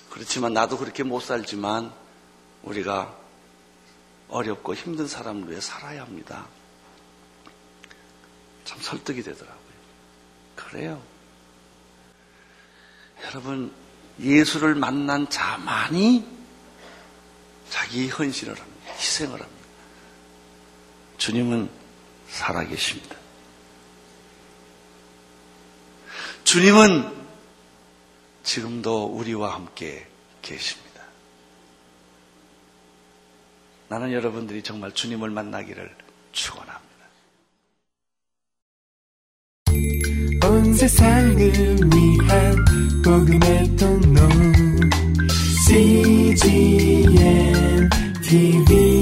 그렇지만 0.10 0.54
나도 0.54 0.78
그렇게 0.78 1.04
못 1.04 1.20
살지만 1.20 1.94
우리가 2.64 3.18
어렵고 4.30 4.76
힘든 4.76 5.10
사람을 5.10 5.50
위해 5.50 5.60
살아야 5.60 6.04
합니다. 6.04 6.48
참 8.64 8.80
설득이 8.80 9.22
되더라고요. 9.22 9.60
그래요. 10.56 11.04
여러분, 13.26 13.74
예수를 14.22 14.74
만난 14.74 15.30
자만이 15.30 16.26
자기 17.70 18.08
헌신을 18.08 18.58
합니다. 18.58 18.94
희생을 18.94 19.42
합니다. 19.42 19.66
주님은 21.18 21.79
살아계십니다. 22.30 23.16
주님은 26.44 27.20
지금도 28.44 29.06
우리와 29.06 29.54
함께 29.54 30.08
계십니다. 30.42 30.90
나는 33.88 34.12
여러분들이 34.14 34.64
정말 34.64 34.92
주님을 34.92 35.30
만나기를 35.30 35.96
축원합니다. 36.32 36.90
온 40.48 40.74
세상을 40.74 41.38
위한 41.38 42.66
복음의 43.04 43.76
통로 43.76 44.30
CGM 45.68 47.10
TV 48.24 48.99